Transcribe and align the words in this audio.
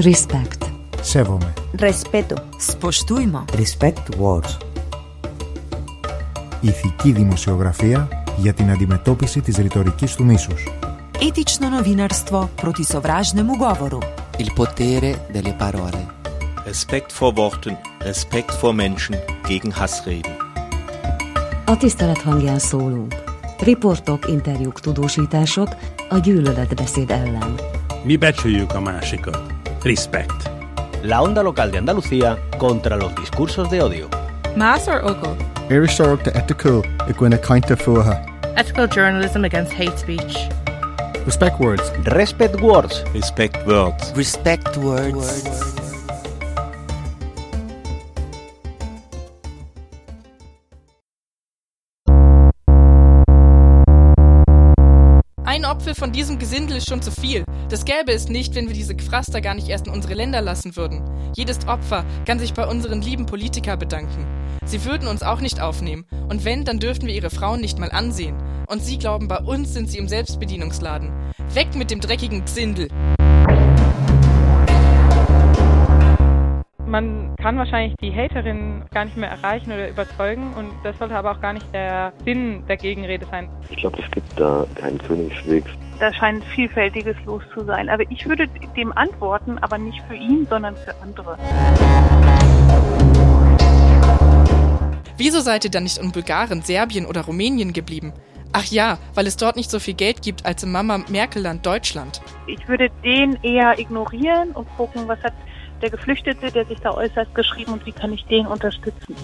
Respect. 0.00 0.64
Σέβομαι. 1.00 1.52
Respeto. 1.78 2.34
Spoštujmo. 2.70 3.44
Respect 3.52 4.18
Wars. 4.18 4.56
Ηθική 6.60 7.12
δημοσιογραφία 7.12 8.08
για 8.36 8.52
την 8.52 8.70
αντιμετώπιση 8.70 9.40
της 9.40 9.56
ρητορικής 9.56 10.14
του 10.14 10.24
μίσους. 10.24 10.68
Etično 11.20 11.68
novinarstvo 11.68 12.48
proti 12.56 12.84
sovražnemu 12.84 13.56
govoru. 13.56 13.98
Il 14.38 14.52
potere 14.54 15.10
delle 15.32 15.54
parole. 15.62 16.06
Respekt 16.64 17.10
vor 17.18 17.32
Worten, 17.36 17.76
Respekt 17.98 18.54
vor 18.60 18.74
Menschen 18.74 19.16
gegen 19.48 19.72
Hassreden. 19.72 20.36
A 21.64 21.76
tisztelet 21.76 22.22
hangján 22.22 22.58
szólunk. 22.58 23.14
Riportok, 23.58 24.28
interjúk, 24.28 24.80
tudósítások 24.80 25.68
a 26.08 26.18
gyűlöletbeszéd 26.18 27.10
ellen. 27.10 27.54
Mi 28.02 28.16
becsüljük 28.16 28.74
a 28.74 28.80
másikat. 28.80 29.55
Respect. 29.84 30.32
La 31.02 31.22
onda 31.22 31.42
local 31.42 31.70
de 31.70 31.78
Andalucía 31.78 32.38
contra 32.58 32.96
los 32.96 33.14
discursos 33.16 33.70
de 33.70 33.82
odio. 33.82 34.08
Más 34.56 34.88
or 34.88 35.04
ogo? 35.04 35.36
Iristorach 35.70 36.22
de 36.24 36.30
ethical 36.38 36.82
i 37.08 37.12
gcuine 37.12 37.38
kainte 37.40 37.76
fuha. 37.76 38.20
Ethical 38.56 38.88
journalism 38.88 39.44
against 39.44 39.72
hate 39.72 39.96
speech. 39.98 40.48
Respect 41.26 41.60
words. 41.60 41.92
Respect 42.04 42.60
words. 42.60 43.04
Respect 43.12 43.66
words. 43.66 44.12
Respect 44.16 44.76
words. 44.78 45.75
Ein 55.56 55.64
Opfer 55.64 55.94
von 55.94 56.12
diesem 56.12 56.38
Gesindel 56.38 56.76
ist 56.76 56.86
schon 56.86 57.00
zu 57.00 57.10
viel. 57.10 57.42
Das 57.70 57.86
gäbe 57.86 58.12
es 58.12 58.28
nicht, 58.28 58.54
wenn 58.54 58.66
wir 58.66 58.74
diese 58.74 58.94
Gefraster 58.94 59.40
gar 59.40 59.54
nicht 59.54 59.70
erst 59.70 59.86
in 59.86 59.92
unsere 59.94 60.12
Länder 60.12 60.42
lassen 60.42 60.76
würden. 60.76 61.02
Jedes 61.34 61.66
Opfer 61.66 62.04
kann 62.26 62.38
sich 62.38 62.52
bei 62.52 62.66
unseren 62.66 63.00
lieben 63.00 63.24
Politiker 63.24 63.78
bedanken. 63.78 64.26
Sie 64.66 64.84
würden 64.84 65.08
uns 65.08 65.22
auch 65.22 65.40
nicht 65.40 65.58
aufnehmen. 65.58 66.04
Und 66.28 66.44
wenn, 66.44 66.66
dann 66.66 66.78
dürften 66.78 67.06
wir 67.06 67.14
ihre 67.14 67.30
Frauen 67.30 67.62
nicht 67.62 67.78
mal 67.78 67.90
ansehen. 67.90 68.36
Und 68.66 68.84
sie 68.84 68.98
glauben, 68.98 69.28
bei 69.28 69.38
uns 69.38 69.72
sind 69.72 69.90
sie 69.90 69.96
im 69.96 70.08
Selbstbedienungsladen. 70.08 71.10
Weg 71.54 71.74
mit 71.74 71.90
dem 71.90 72.00
dreckigen 72.00 72.44
Gesindel. 72.44 72.88
Man 76.96 77.36
kann 77.36 77.58
wahrscheinlich 77.58 77.94
die 78.00 78.10
Haterin 78.10 78.82
gar 78.90 79.04
nicht 79.04 79.18
mehr 79.18 79.28
erreichen 79.28 79.70
oder 79.70 79.90
überzeugen 79.90 80.54
und 80.54 80.72
das 80.82 80.96
sollte 80.96 81.14
aber 81.14 81.32
auch 81.32 81.40
gar 81.42 81.52
nicht 81.52 81.66
der 81.74 82.14
Sinn 82.24 82.64
der 82.66 82.78
Gegenrede 82.78 83.26
sein. 83.30 83.50
Ich 83.68 83.76
glaube, 83.76 83.98
es 84.02 84.10
gibt 84.12 84.40
da 84.40 84.64
keinen 84.76 84.96
Königsweg. 84.96 85.64
Da 86.00 86.10
scheint 86.14 86.42
vielfältiges 86.54 87.14
los 87.26 87.42
zu 87.52 87.64
sein. 87.66 87.90
Aber 87.90 88.10
ich 88.10 88.26
würde 88.26 88.48
dem 88.74 88.96
antworten, 88.96 89.58
aber 89.58 89.76
nicht 89.76 90.00
für 90.08 90.14
ihn, 90.14 90.46
sondern 90.48 90.74
für 90.74 90.94
andere. 91.02 91.36
Wieso 95.18 95.40
seid 95.40 95.66
ihr 95.66 95.70
dann 95.70 95.82
nicht 95.82 95.98
in 95.98 96.12
Bulgarien, 96.12 96.62
Serbien 96.62 97.04
oder 97.04 97.26
Rumänien 97.26 97.74
geblieben? 97.74 98.14
Ach 98.54 98.64
ja, 98.64 98.96
weil 99.12 99.26
es 99.26 99.36
dort 99.36 99.56
nicht 99.56 99.70
so 99.70 99.80
viel 99.80 99.92
Geld 99.92 100.22
gibt 100.22 100.46
als 100.46 100.62
im 100.62 100.72
Mama 100.72 101.04
Merkelland 101.10 101.66
Deutschland. 101.66 102.22
Ich 102.46 102.66
würde 102.66 102.88
den 103.04 103.36
eher 103.42 103.78
ignorieren 103.78 104.52
und 104.52 104.66
gucken, 104.78 105.06
was 105.06 105.22
hat 105.22 105.34
der 105.82 105.90
Geflüchtete, 105.90 106.50
der 106.50 106.64
sich 106.66 106.78
da 106.80 106.92
äußert, 106.92 107.34
geschrieben 107.34 107.72
und 107.72 107.86
wie 107.86 107.92
kann 107.92 108.12
ich 108.12 108.24
den 108.26 108.46
unterstützen. 108.46 109.14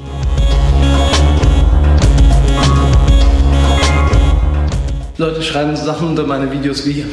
Leute 5.18 5.42
schreiben 5.42 5.76
Sachen 5.76 6.08
unter 6.08 6.26
meine 6.26 6.50
Videos 6.50 6.86
wie 6.86 7.04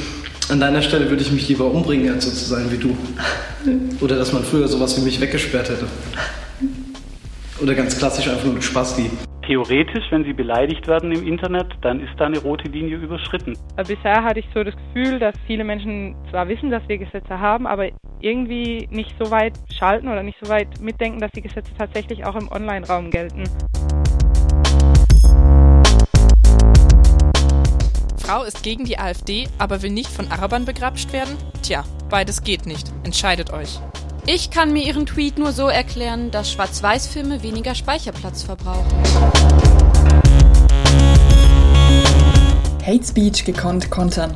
an 0.49 0.59
deiner 0.59 0.81
Stelle 0.81 1.09
würde 1.09 1.21
ich 1.21 1.31
mich 1.31 1.47
lieber 1.47 1.65
umbringen, 1.65 2.11
als 2.11 2.25
so 2.25 2.31
zu 2.31 2.45
sein 2.45 2.71
wie 2.71 2.77
du. 2.77 2.97
Oder 4.01 4.15
dass 4.15 4.33
man 4.33 4.43
früher 4.43 4.67
sowas 4.67 4.97
wie 4.97 5.01
mich 5.01 5.21
weggesperrt 5.21 5.69
hätte. 5.69 5.85
Oder 7.61 7.75
ganz 7.75 7.97
klassisch 7.97 8.27
einfach 8.27 8.45
nur 8.45 8.55
mit 8.55 8.63
Spasti. 8.63 9.11
Theoretisch, 9.49 10.03
wenn 10.11 10.23
sie 10.25 10.33
beleidigt 10.33 10.87
werden 10.87 11.11
im 11.11 11.27
Internet, 11.27 11.73
dann 11.81 12.01
ist 12.01 12.11
da 12.19 12.27
eine 12.27 12.37
rote 12.37 12.69
Linie 12.69 12.97
überschritten. 12.97 13.57
Bisher 13.77 14.23
hatte 14.23 14.41
ich 14.41 14.45
so 14.53 14.63
das 14.63 14.75
Gefühl, 14.75 15.17
dass 15.17 15.33
viele 15.47 15.63
Menschen 15.63 16.15
zwar 16.29 16.47
wissen, 16.47 16.69
dass 16.69 16.87
wir 16.87 16.99
Gesetze 16.99 17.39
haben, 17.39 17.65
aber 17.65 17.89
irgendwie 18.19 18.87
nicht 18.91 19.15
so 19.19 19.31
weit 19.31 19.53
schalten 19.75 20.07
oder 20.07 20.21
nicht 20.21 20.37
so 20.39 20.51
weit 20.51 20.79
mitdenken, 20.79 21.19
dass 21.19 21.31
die 21.31 21.41
Gesetze 21.41 21.71
tatsächlich 21.75 22.23
auch 22.25 22.35
im 22.35 22.47
Online-Raum 22.51 23.09
gelten. 23.09 23.45
Frau 28.19 28.43
ist 28.43 28.61
gegen 28.61 28.85
die 28.85 28.99
AfD, 28.99 29.47
aber 29.57 29.81
will 29.81 29.89
nicht 29.89 30.11
von 30.11 30.27
Arabern 30.29 30.65
begrapscht 30.65 31.11
werden? 31.11 31.35
Tja, 31.63 31.85
beides 32.11 32.43
geht 32.43 32.67
nicht. 32.67 32.93
Entscheidet 33.03 33.51
euch. 33.51 33.79
Ich 34.25 34.51
kann 34.51 34.73
mir 34.73 34.83
Ihren 34.83 35.05
Tweet 35.05 35.37
nur 35.37 35.51
so 35.51 35.67
erklären, 35.67 36.31
dass 36.31 36.51
Schwarz-Weiß-Filme 36.51 37.41
weniger 37.41 37.73
Speicherplatz 37.73 38.43
verbrauchen. 38.43 38.97
Hate 42.85 43.03
Speech 43.03 43.45
gekonnt 43.45 43.89
kontern. 43.89 44.35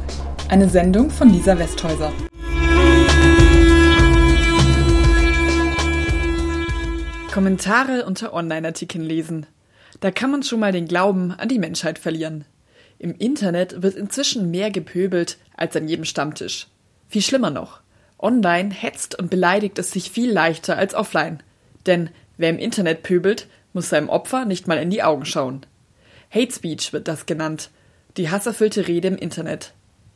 Eine 0.49 0.69
Sendung 0.69 1.09
von 1.09 1.29
Lisa 1.29 1.57
Westhäuser. 1.57 2.11
Kommentare 7.31 8.05
unter 8.05 8.33
Online-Artikeln 8.33 9.03
lesen. 9.03 9.47
Da 9.99 10.11
kann 10.11 10.31
man 10.31 10.43
schon 10.43 10.59
mal 10.59 10.71
den 10.71 10.87
Glauben 10.87 11.31
an 11.31 11.49
die 11.49 11.59
Menschheit 11.59 11.97
verlieren. 11.97 12.45
Im 12.99 13.15
Internet 13.17 13.81
wird 13.81 13.95
inzwischen 13.95 14.51
mehr 14.51 14.69
gepöbelt 14.71 15.37
als 15.57 15.75
an 15.75 15.87
jedem 15.87 16.05
Stammtisch. 16.05 16.67
Viel 17.09 17.21
schlimmer 17.21 17.49
noch. 17.49 17.82
Online 18.23 18.73
hetzt 18.73 19.19
und 19.19 19.29
beleidigt 19.29 19.77
es 19.77 19.91
sich 19.91 20.09
viel 20.09 20.31
leichter 20.31 20.77
als 20.77 20.95
offline. 20.95 21.43
Denn 21.85 22.09
wer 22.37 22.49
im 22.49 22.57
Internet 22.57 23.03
pöbelt, 23.03 23.47
muss 23.73 23.89
seinem 23.89 24.09
Opfer 24.09 24.45
nicht 24.45 24.67
mal 24.67 24.77
in 24.77 24.89
die 24.89 25.03
Augen 25.03 25.25
schauen. 25.25 25.65
Hate 26.33 26.53
Speech 26.53 26.93
wird 26.93 27.07
das 27.07 27.25
genannt. 27.25 27.69
Die 28.17 28.29
hasserfüllte 28.29 28.87
Rede 28.87 29.09
im 29.09 29.17
Internet. 29.17 29.73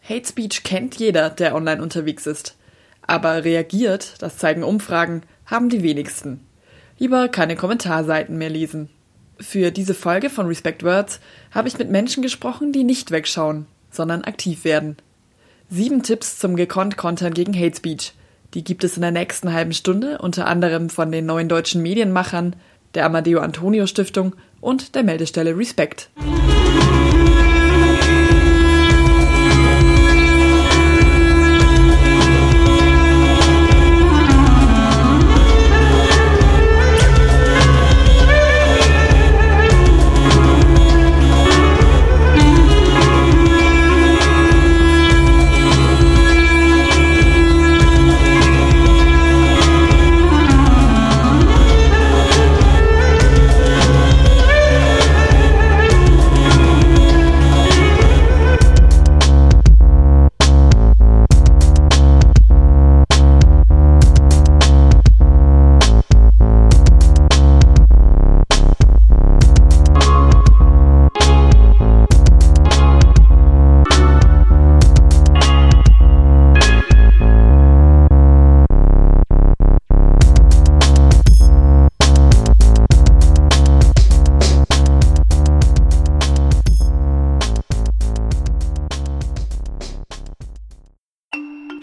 Hate 0.08 0.28
Speech 0.28 0.64
kennt 0.64 0.96
jeder, 0.96 1.30
der 1.30 1.54
online 1.54 1.82
unterwegs 1.82 2.26
ist. 2.26 2.56
Aber 3.02 3.44
reagiert, 3.44 4.16
das 4.20 4.38
zeigen 4.38 4.64
Umfragen, 4.64 5.24
haben 5.46 5.70
die 5.70 5.84
wenigsten. 5.84 6.46
Lieber 6.98 7.30
keine 7.30 7.56
Kommentarseiten 7.56 8.38
mehr 8.38 8.50
lesen. 8.50 8.90
Für 9.40 9.72
diese 9.72 9.94
Folge 9.94 10.30
von 10.30 10.48
Respect 10.48 10.84
Words 10.84 11.20
habe 11.52 11.68
ich 11.68 11.78
mit 11.78 11.92
Menschen 11.92 12.24
gesprochen, 12.24 12.72
die 12.72 12.84
nicht 12.84 13.12
wegschauen, 13.12 13.68
sondern 13.92 14.24
aktiv 14.24 14.64
werden. 14.64 14.98
Sieben 15.70 16.02
Tipps 16.02 16.40
zum 16.40 16.56
gekonnt 16.56 16.96
Kontern 16.96 17.34
gegen 17.34 17.54
Hate 17.54 17.76
Speech. 17.76 18.14
Die 18.54 18.64
gibt 18.64 18.86
es 18.86 18.96
in 18.96 19.02
der 19.02 19.12
nächsten 19.12 19.52
halben 19.52 19.74
Stunde, 19.74 20.18
unter 20.20 20.48
anderem 20.48 20.90
von 20.90 21.12
den 21.12 21.26
neuen 21.26 21.50
deutschen 21.50 21.82
Medienmachern, 21.82 22.56
der 22.94 23.06
Amadeo 23.06 23.42
Antonio 23.42 23.86
Stiftung 23.86 24.34
und 24.62 24.96
der 24.96 25.04
Meldestelle 25.04 25.58
Respect. 25.58 26.10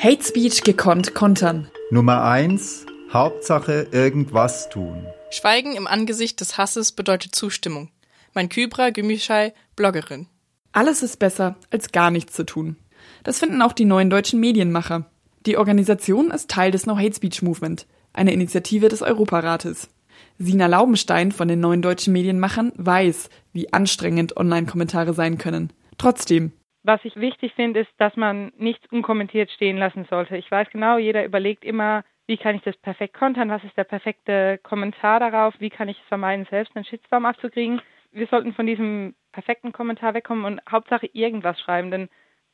Hate 0.05 0.23
Speech 0.23 0.65
gekonnt 0.65 1.15
kontern. 1.15 1.71
Nummer 1.91 2.25
1. 2.25 2.85
Hauptsache 3.11 3.89
irgendwas 3.91 4.69
tun. 4.69 5.07
Schweigen 5.31 5.75
im 5.77 5.87
Angesicht 5.87 6.43
des 6.43 6.59
Hasses 6.59 6.93
bedeutet 6.93 7.35
Zustimmung. 7.35 7.89
Mein 8.35 8.51
Kybra 8.51 8.91
Gümüşay, 8.91 9.55
Bloggerin. 9.77 10.27
Alles 10.73 11.03
ist 11.03 11.19
besser, 11.19 11.57
als 11.71 11.91
gar 11.91 12.11
nichts 12.11 12.35
zu 12.35 12.45
tun. 12.45 12.77
Das 13.23 13.39
finden 13.39 13.63
auch 13.63 13.73
die 13.73 13.87
neuen 13.87 14.11
deutschen 14.11 14.41
Medienmacher. 14.41 15.07
Die 15.47 15.57
Organisation 15.57 16.31
ist 16.31 16.51
Teil 16.51 16.71
des 16.71 16.85
No 16.85 16.99
Hate 16.99 17.15
Speech 17.15 17.41
Movement, 17.41 17.87
eine 18.13 18.35
Initiative 18.35 18.91
des 18.91 19.01
Europarates. 19.01 19.89
Sina 20.37 20.67
Laubenstein 20.67 21.33
von 21.33 21.49
den 21.49 21.61
neuen 21.61 21.81
deutschen 21.81 22.13
Medienmachern 22.13 22.73
weiß, 22.77 23.31
wie 23.55 23.73
anstrengend 23.73 24.37
Online-Kommentare 24.37 25.15
sein 25.15 25.39
können. 25.39 25.73
Trotzdem. 25.97 26.53
Was 26.87 27.03
ich 27.05 27.17
wichtig 27.17 27.55
finde, 27.55 27.81
ist, 27.81 27.93
dass 27.97 28.15
man 28.15 28.53
nichts 28.59 28.87
unkommentiert 28.93 29.51
stehen 29.51 29.79
lassen 29.79 30.05
sollte. 30.05 30.37
Ich 30.37 30.51
weiß 30.51 30.69
genau, 30.69 30.99
jeder 30.99 31.25
überlegt 31.25 31.65
immer, 31.65 32.05
wie 32.27 32.37
kann 32.37 32.57
ich 32.57 32.63
das 32.63 32.77
perfekt 32.77 33.15
kontern, 33.15 33.49
was 33.49 33.65
ist 33.65 33.77
der 33.77 33.85
perfekte 33.85 34.59
Kommentar 34.63 35.19
darauf, 35.19 35.55
wie 35.61 35.71
kann 35.71 35.89
ich 35.89 35.99
es 35.99 36.09
vermeiden, 36.09 36.47
selbst 36.51 36.77
einen 36.77 36.85
Shitstorm 36.85 37.25
abzukriegen. 37.25 37.81
Wir 38.13 38.27
sollten 38.27 38.53
von 38.53 38.67
diesem 38.67 39.15
perfekten 39.33 39.73
Kommentar 39.73 40.13
wegkommen 40.13 40.45
und 40.45 40.61
Hauptsache 40.71 41.09
irgendwas 41.13 41.59
schreiben, 41.59 41.91
denn 41.91 42.11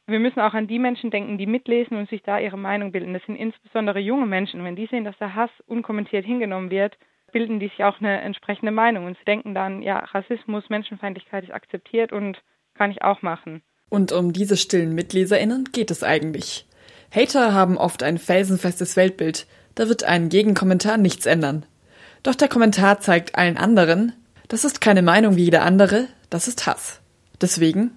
wir 0.07 0.21
müssen 0.21 0.41
auch 0.41 0.55
an 0.55 0.69
die 0.69 0.79
Menschen 0.79 1.11
denken, 1.11 1.37
die 1.37 1.47
mitlesen 1.47 1.97
und 1.97 2.09
sich 2.09 2.23
da 2.23 2.39
ihre 2.39 2.59
Meinung 2.59 2.93
bilden. 2.93 3.15
Das 3.15 3.25
sind 3.25 3.37
insbesondere 3.37 3.99
junge 3.99 4.27
Menschen. 4.27 4.65
Wenn 4.65 4.77
die 4.77 4.87
sehen, 4.87 5.05
dass 5.05 5.19
der 5.19 5.35
Hass 5.35 5.51
unkommentiert 5.67 6.25
hingenommen 6.25 6.71
wird, 6.71 6.97
bilden 7.33 7.59
die 7.59 7.69
sich 7.69 7.83
auch 7.83 8.01
eine 8.01 8.21
entsprechende 8.21 8.73
Meinung 8.73 9.07
und 9.07 9.19
sie 9.19 9.25
denken 9.25 9.55
dann, 9.55 9.83
ja, 9.83 9.99
Rassismus, 9.99 10.69
Menschenfeindlichkeit 10.69 11.45
ist 11.45 11.53
akzeptiert 11.53 12.13
und 12.13 12.41
kann 12.75 12.93
ich 12.93 13.03
auch 13.03 13.23
machen. 13.23 13.63
Und 13.91 14.13
um 14.13 14.33
diese 14.33 14.57
stillen 14.57 14.95
MitleserInnen 14.95 15.65
geht 15.73 15.91
es 15.91 16.03
eigentlich. 16.03 16.67
Hater 17.11 17.53
haben 17.53 17.77
oft 17.77 18.03
ein 18.03 18.17
felsenfestes 18.17 18.97
Weltbild, 18.97 19.47
da 19.75 19.89
wird 19.89 20.05
ein 20.05 20.31
Gegenkommentar 20.31 20.97
nichts 20.97 21.27
ändern. 21.27 21.67
Doch 22.23 22.35
der 22.35 22.49
Kommentar 22.49 23.01
zeigt 23.01 23.35
allen 23.35 23.57
anderen, 23.57 24.13
das 24.49 24.65
ist 24.65 24.81
keine 24.81 25.03
Meinung 25.03 25.37
wie 25.37 25.45
jeder 25.45 25.63
andere, 25.63 26.07
das 26.31 26.49
ist 26.49 26.67
Hass. 26.67 27.01
Deswegen 27.41 27.91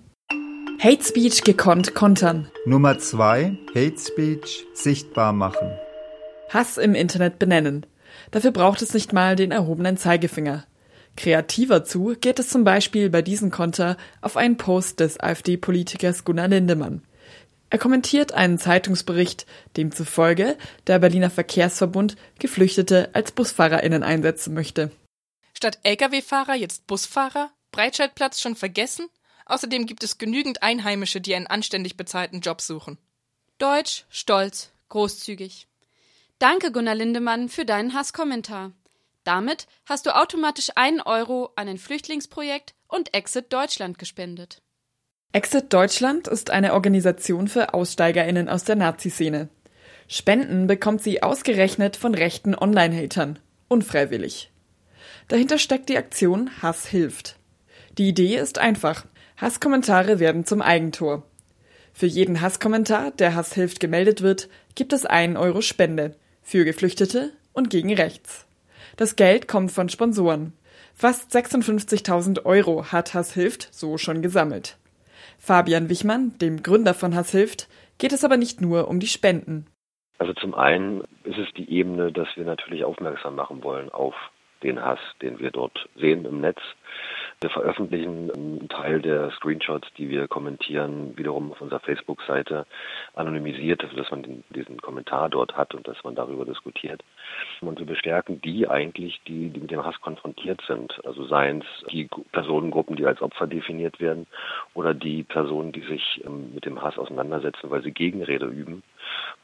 Hate 0.80 1.04
Speech 1.04 1.44
gekonnt 1.44 1.94
kontern. 1.94 2.50
Nummer 2.66 2.98
zwei, 2.98 3.58
Hate 3.70 4.00
Speech 4.00 4.66
sichtbar 4.74 5.32
machen. 5.32 5.72
Hass 6.50 6.78
im 6.78 6.96
Internet 6.96 7.40
benennen. 7.40 7.86
Dafür 8.32 8.52
braucht 8.52 8.82
es 8.82 8.94
nicht 8.94 9.14
mal 9.14 9.36
den 9.36 9.52
erhobenen 9.52 9.98
Zeigefinger. 9.98 10.66
Kreativer 11.16 11.84
zu 11.84 12.16
geht 12.20 12.40
es 12.40 12.50
zum 12.50 12.64
Beispiel 12.64 13.10
bei 13.10 13.22
diesem 13.22 13.52
Konter 13.52 13.98
auf 14.22 14.36
einen 14.38 14.58
Post 14.58 15.00
des 15.00 15.20
AfD-Politikers 15.20 16.24
Gunnar 16.24 16.48
Lindemann. 16.48 17.04
Er 17.70 17.80
kommentiert 17.80 18.34
einen 18.34 18.60
Zeitungsbericht, 18.60 19.46
demzufolge 19.78 20.58
der 20.86 21.00
Berliner 21.00 21.30
Verkehrsverbund 21.30 22.16
Geflüchtete 22.40 23.10
als 23.14 23.32
BusfahrerInnen 23.32 24.04
einsetzen 24.04 24.54
möchte. 24.54 24.92
Statt 25.56 25.80
Lkw-Fahrer 25.84 26.56
jetzt 26.56 26.88
Busfahrer? 26.88 27.52
Breitscheidplatz 27.72 28.42
schon 28.42 28.56
vergessen? 28.56 29.08
Außerdem 29.46 29.86
gibt 29.86 30.04
es 30.04 30.18
genügend 30.18 30.62
Einheimische, 30.62 31.20
die 31.20 31.36
einen 31.36 31.48
anständig 31.48 31.98
bezahlten 31.98 32.42
Job 32.42 32.62
suchen. 32.62 32.98
Deutsch, 33.58 34.06
stolz, 34.10 34.72
großzügig. 34.90 35.68
Danke, 36.40 36.72
Gunnar 36.72 36.96
Lindemann, 36.96 37.50
für 37.50 37.66
deinen 37.66 37.94
Hasskommentar. 37.94 38.72
Damit 39.24 39.68
hast 39.86 40.06
du 40.06 40.16
automatisch 40.16 40.70
einen 40.76 41.02
Euro 41.02 41.52
an 41.56 41.68
ein 41.68 41.78
Flüchtlingsprojekt 41.78 42.74
und 42.88 43.14
Exit 43.14 43.52
Deutschland 43.54 43.98
gespendet. 43.98 44.62
Exit 45.32 45.74
Deutschland 45.74 46.28
ist 46.28 46.52
eine 46.52 46.74
Organisation 46.74 47.48
für 47.48 47.74
AussteigerInnen 47.74 48.50
aus 48.50 48.66
der 48.66 48.76
Nazi-Szene. 48.76 49.50
Spenden 50.08 50.68
bekommt 50.68 51.02
sie 51.02 51.24
ausgerechnet 51.24 51.96
von 51.96 52.14
rechten 52.14 52.54
Online-Hatern. 52.54 53.40
Unfreiwillig. 53.68 54.52
Dahinter 55.30 55.58
steckt 55.58 55.90
die 55.90 55.98
Aktion 55.98 56.50
Hass 56.62 56.86
hilft. 56.86 57.38
Die 57.98 58.10
Idee 58.10 58.38
ist 58.38 58.60
einfach. 58.60 59.06
Hasskommentare 59.38 60.20
werden 60.20 60.46
zum 60.46 60.62
Eigentor. 60.62 61.24
Für 61.94 62.06
jeden 62.08 62.42
Hasskommentar, 62.42 63.12
der 63.12 63.36
Hass 63.36 63.54
hilft 63.54 63.80
gemeldet 63.80 64.22
wird, 64.22 64.50
gibt 64.76 64.94
es 64.94 65.06
einen 65.06 65.38
Euro 65.38 65.62
Spende. 65.62 66.16
Für 66.42 66.66
Geflüchtete 66.66 67.32
und 67.54 67.70
gegen 67.70 67.94
rechts. 67.94 68.43
Das 68.96 69.16
Geld 69.16 69.48
kommt 69.48 69.72
von 69.72 69.90
Sponsoren. 69.90 70.54
Fast 70.94 71.36
56.000 71.36 72.46
Euro 72.46 72.92
hat 72.92 73.14
Hass 73.14 73.34
hilft 73.34 73.74
so 73.74 73.98
schon 73.98 74.22
gesammelt. 74.22 74.78
Fabian 75.40 75.90
Wichmann, 75.90 76.38
dem 76.40 76.62
Gründer 76.62 76.94
von 76.94 77.16
Hass 77.16 77.32
hilft, 77.32 77.68
geht 77.98 78.14
es 78.14 78.24
aber 78.24 78.38
nicht 78.38 78.62
nur 78.62 78.88
um 78.88 79.00
die 79.00 79.08
Spenden. 79.08 79.68
Also 80.20 80.34
zum 80.34 80.54
einen 80.54 81.02
ist 81.24 81.38
es 81.38 81.48
die 81.58 81.70
Ebene, 81.70 82.12
dass 82.12 82.28
wir 82.36 82.46
natürlich 82.46 82.84
aufmerksam 82.84 83.36
machen 83.36 83.64
wollen 83.64 83.90
auf 83.90 84.14
den 84.62 84.82
Hass, 84.82 85.00
den 85.22 85.40
wir 85.40 85.52
dort 85.52 85.90
sehen 85.96 86.26
im 86.26 86.40
Netz. 86.40 86.60
Wir 87.44 87.50
veröffentlichen 87.50 88.32
einen 88.32 88.70
Teil 88.70 89.02
der 89.02 89.30
Screenshots, 89.32 89.90
die 89.98 90.10
wir 90.10 90.30
kommentieren, 90.30 91.18
wiederum 91.18 91.52
auf 91.52 91.60
unserer 91.60 91.82
Facebook-Seite 91.82 92.66
anonymisiert, 93.16 93.86
dass 93.98 94.12
man 94.12 94.46
diesen 94.52 94.80
Kommentar 94.80 95.28
dort 95.28 95.58
hat 95.58 95.76
und 95.76 95.86
dass 95.86 96.02
man 96.06 96.16
darüber 96.16 96.46
diskutiert. 96.46 97.04
Und 97.60 97.80
wir 97.80 97.86
bestärken 97.86 98.40
die 98.40 98.70
eigentlich, 98.70 99.20
die, 99.28 99.50
die 99.50 99.60
mit 99.60 99.72
dem 99.72 99.84
Hass 99.84 100.00
konfrontiert 100.00 100.62
sind. 100.66 101.06
Also 101.06 101.26
seien 101.26 101.60
es 101.64 101.92
die 101.92 102.08
Personengruppen, 102.32 102.96
die 102.96 103.06
als 103.06 103.22
Opfer 103.22 103.46
definiert 103.46 104.00
werden, 104.00 104.26
oder 104.74 104.94
die 104.94 105.24
Personen, 105.24 105.74
die 105.74 105.82
sich 105.82 106.24
ähm, 106.26 106.54
mit 106.54 106.66
dem 106.66 106.82
Hass 106.82 106.98
auseinandersetzen, 106.98 107.70
weil 107.70 107.84
sie 107.84 107.92
Gegenrede 107.92 108.46
üben 108.46 108.84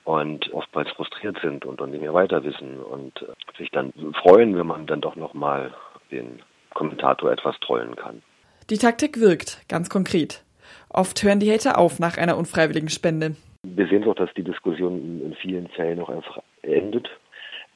und 0.05 0.53
oftmals 0.53 0.89
frustriert 0.91 1.37
sind 1.41 1.65
und 1.65 1.81
dann 1.81 1.91
nicht 1.91 2.01
mehr 2.01 2.13
weiter 2.13 2.45
wissen 2.45 2.79
und 2.79 3.23
äh, 3.23 3.57
sich 3.57 3.71
dann 3.71 3.91
freuen, 4.23 4.57
wenn 4.57 4.67
man 4.67 4.87
dann 4.87 5.01
doch 5.01 5.17
nochmal 5.17 5.73
den 6.11 6.39
Kommentator 6.74 7.31
etwas 7.31 7.60
trollen 7.60 7.95
kann. 7.95 8.21
Die 8.69 8.77
Taktik 8.77 9.19
wirkt, 9.19 9.68
ganz 9.68 9.89
konkret. 9.89 10.44
Oft 10.89 11.24
hören 11.24 11.39
die 11.39 11.51
Hater 11.51 11.77
auf 11.77 12.00
nach 12.00 12.18
einer 12.18 12.38
unfreiwilligen 12.38 12.89
Spende. 12.89 13.36
Wir 13.63 13.88
sehen 13.88 14.04
doch, 14.04 14.16
dass 14.16 14.33
die 14.36 14.44
Diskussion 14.44 15.21
in 15.21 15.36
vielen 15.36 15.68
Fällen 15.69 16.00
auch 16.00 16.10
einfach 16.10 16.39
endet. 16.62 17.10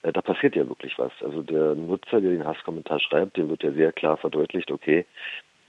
Äh, 0.04 0.13
da 0.13 0.22
passiert 0.22 0.56
ja 0.56 0.68
wirklich 0.68 0.98
was. 0.98 1.12
Also 1.22 1.42
der 1.42 1.75
Nutzer, 1.75 2.22
der 2.22 2.31
den 2.31 2.45
Hasskommentar 2.45 3.00
schreibt, 3.00 3.38
dem 3.38 3.50
wird 3.50 3.63
ja 3.63 3.72
sehr 3.72 3.92
klar 3.92 4.18
verdeutlicht, 4.18 4.72
okay, 4.72 5.06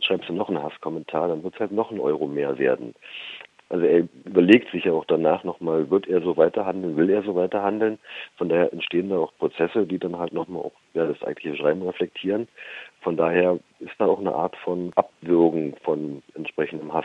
schreibst 0.00 0.28
du 0.28 0.32
noch 0.32 0.48
einen 0.48 0.62
Hasskommentar, 0.62 1.28
dann 1.28 1.42
wird 1.42 1.54
es 1.54 1.60
halt 1.60 1.72
noch 1.72 1.90
ein 1.90 2.00
Euro 2.00 2.26
mehr 2.26 2.58
werden. 2.58 2.94
Also 3.70 3.86
er 3.86 4.06
überlegt 4.24 4.70
sich 4.70 4.84
ja 4.84 4.92
auch 4.92 5.06
danach 5.06 5.42
nochmal, 5.42 5.90
wird 5.90 6.06
er 6.06 6.20
so 6.20 6.36
weiterhandeln, 6.36 6.96
will 6.96 7.10
er 7.10 7.22
so 7.22 7.34
weiterhandeln. 7.34 7.98
Von 8.36 8.48
daher 8.48 8.72
entstehen 8.72 9.08
da 9.08 9.16
auch 9.16 9.32
Prozesse, 9.38 9.86
die 9.86 9.98
dann 9.98 10.18
halt 10.18 10.32
nochmal 10.32 10.62
auch 10.62 10.74
ja, 10.92 11.06
das 11.06 11.22
eigentliche 11.22 11.56
Schreiben 11.56 11.82
reflektieren. 11.82 12.46
Von 13.04 13.18
daher 13.18 13.60
ist 13.80 13.92
da 13.98 14.06
auch 14.06 14.18
eine 14.18 14.34
Art 14.34 14.56
von 14.64 14.90
Abwürgen 14.96 15.76
von 15.84 16.22
entsprechendem 16.34 16.92
Hass. 16.92 17.04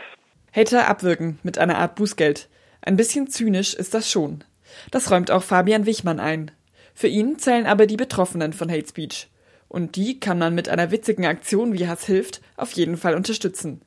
Hater 0.52 0.88
abwürgen 0.88 1.38
mit 1.42 1.58
einer 1.58 1.76
Art 1.78 1.94
Bußgeld. 1.94 2.48
Ein 2.80 2.96
bisschen 2.96 3.28
zynisch 3.28 3.74
ist 3.74 3.92
das 3.92 4.10
schon. 4.10 4.42
Das 4.90 5.10
räumt 5.10 5.30
auch 5.30 5.42
Fabian 5.42 5.84
Wichmann 5.84 6.18
ein. 6.18 6.50
Für 6.94 7.06
ihn 7.06 7.38
zählen 7.38 7.66
aber 7.66 7.86
die 7.86 7.98
Betroffenen 7.98 8.54
von 8.54 8.70
Hate 8.70 8.88
Speech. 8.88 9.28
Und 9.68 9.94
die 9.94 10.18
kann 10.18 10.38
man 10.38 10.54
mit 10.54 10.68
einer 10.70 10.90
witzigen 10.90 11.26
Aktion 11.26 11.74
wie 11.74 11.86
Hass 11.86 12.06
hilft 12.06 12.40
auf 12.56 12.72
jeden 12.72 12.96
Fall 12.96 13.14
unterstützen. 13.14 13.82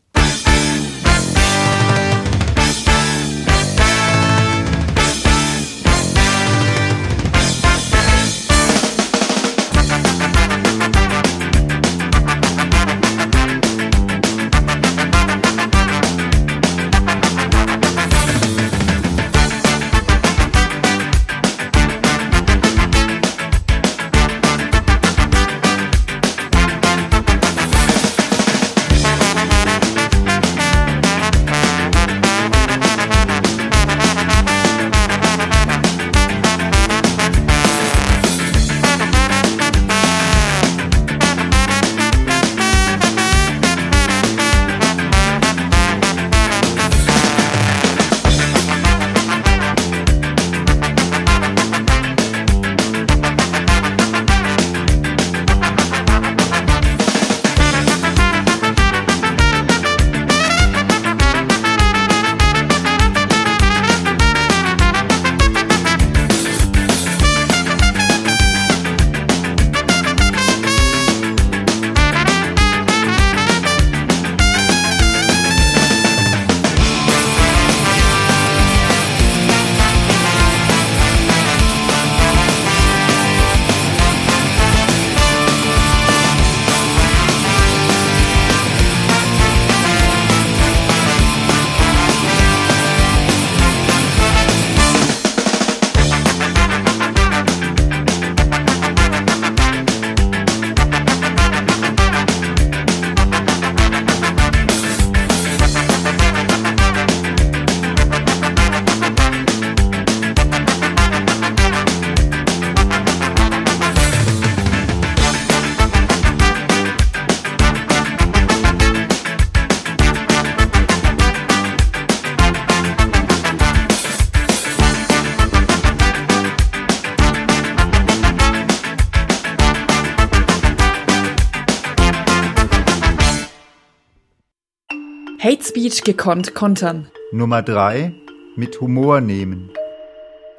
Gekonnt 136.05 136.53
kontern. 136.53 137.07
Nummer 137.31 137.61
drei 137.61 138.11
Mit 138.57 138.81
Humor 138.81 139.21
nehmen. 139.21 139.71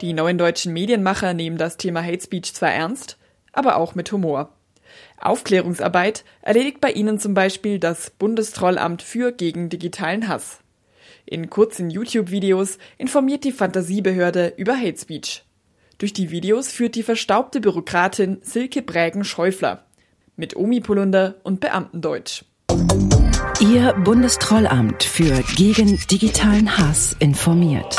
Die 0.01 0.15
neuen 0.15 0.39
deutschen 0.39 0.73
Medienmacher 0.73 1.35
nehmen 1.35 1.59
das 1.59 1.77
Thema 1.77 2.03
Hate 2.03 2.23
Speech 2.23 2.55
zwar 2.55 2.71
ernst, 2.73 3.19
aber 3.53 3.77
auch 3.77 3.95
mit 3.95 4.11
Humor. 4.11 4.55
Aufklärungsarbeit 5.21 6.25
erledigt 6.41 6.81
bei 6.81 6.93
ihnen 6.93 7.19
zum 7.19 7.35
Beispiel 7.35 7.79
das 7.79 8.09
Bundestrollamt 8.09 9.03
für 9.03 9.33
gegen 9.33 9.69
digitalen 9.69 10.29
Hass. 10.29 10.61
In 11.27 11.51
kurzen 11.51 11.91
YouTube-Videos 11.91 12.79
informiert 12.97 13.45
die 13.45 13.53
Fantasiebehörde 13.53 14.55
über 14.57 14.75
Hate 14.75 14.99
Speech. 14.99 15.45
Durch 15.99 16.15
die 16.15 16.31
Videos 16.31 16.69
führt 16.69 16.95
die 16.95 17.03
verstaubte 17.03 17.61
Bürokratin 17.61 18.39
Silke 18.41 18.81
Brägen-Schäufler 18.81 19.85
mit 20.37 20.57
Omi-Polunder 20.57 21.35
und 21.43 21.61
Beamtendeutsch. 21.61 22.45
Ihr 23.61 23.93
Bundestrollamt 23.93 25.05
für 25.05 25.43
gegen 25.57 25.99
digitalen 26.09 26.77
Hass 26.77 27.15
informiert. 27.21 27.97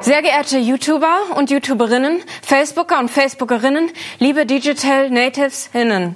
Sehr 0.00 0.22
geehrte 0.22 0.58
YouTuber 0.58 1.36
und 1.36 1.50
YouTuberinnen, 1.50 2.22
Facebooker 2.42 2.98
und 2.98 3.10
Facebookerinnen, 3.10 3.90
liebe 4.18 4.46
Digital 4.46 5.10
Natives-Innen. 5.10 6.14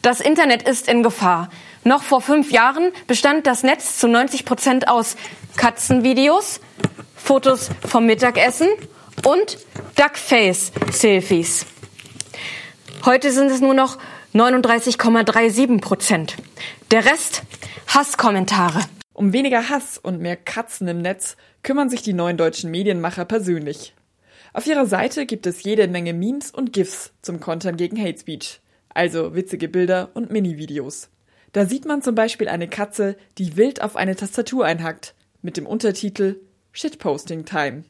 Das 0.00 0.20
Internet 0.20 0.62
ist 0.62 0.88
in 0.88 1.02
Gefahr. 1.02 1.50
Noch 1.84 2.02
vor 2.02 2.20
fünf 2.20 2.50
Jahren 2.50 2.92
bestand 3.06 3.46
das 3.46 3.62
Netz 3.62 3.98
zu 3.98 4.08
90 4.08 4.44
Prozent 4.44 4.88
aus 4.88 5.16
Katzenvideos, 5.56 6.60
Fotos 7.14 7.70
vom 7.86 8.06
Mittagessen 8.06 8.68
und 9.24 9.58
Duckface-Selfies. 9.96 11.66
Heute 13.04 13.30
sind 13.30 13.50
es 13.50 13.60
nur 13.60 13.74
noch 13.74 13.98
39,37 14.36 15.80
Prozent. 15.80 16.36
Der 16.90 17.06
Rest 17.06 17.42
Hasskommentare. 17.88 18.80
Um 19.14 19.32
weniger 19.32 19.70
Hass 19.70 19.96
und 19.96 20.20
mehr 20.20 20.36
Katzen 20.36 20.86
im 20.88 21.00
Netz 21.00 21.38
kümmern 21.62 21.88
sich 21.88 22.02
die 22.02 22.12
neuen 22.12 22.36
deutschen 22.36 22.70
Medienmacher 22.70 23.24
persönlich. 23.24 23.94
Auf 24.52 24.66
ihrer 24.66 24.84
Seite 24.84 25.24
gibt 25.24 25.46
es 25.46 25.62
jede 25.62 25.88
Menge 25.88 26.12
Memes 26.12 26.50
und 26.50 26.74
GIFs 26.74 27.14
zum 27.22 27.40
Kontern 27.40 27.78
gegen 27.78 27.98
Hate 27.98 28.18
Speech, 28.18 28.60
also 28.90 29.34
witzige 29.34 29.68
Bilder 29.68 30.10
und 30.12 30.30
Mini-Videos. 30.30 31.08
Da 31.52 31.64
sieht 31.64 31.86
man 31.86 32.02
zum 32.02 32.14
Beispiel 32.14 32.50
eine 32.50 32.68
Katze, 32.68 33.16
die 33.38 33.56
wild 33.56 33.80
auf 33.80 33.96
eine 33.96 34.16
Tastatur 34.16 34.66
einhackt, 34.66 35.14
mit 35.40 35.56
dem 35.56 35.66
Untertitel 35.66 36.40
Shitposting 36.72 37.46
Time. 37.46 37.84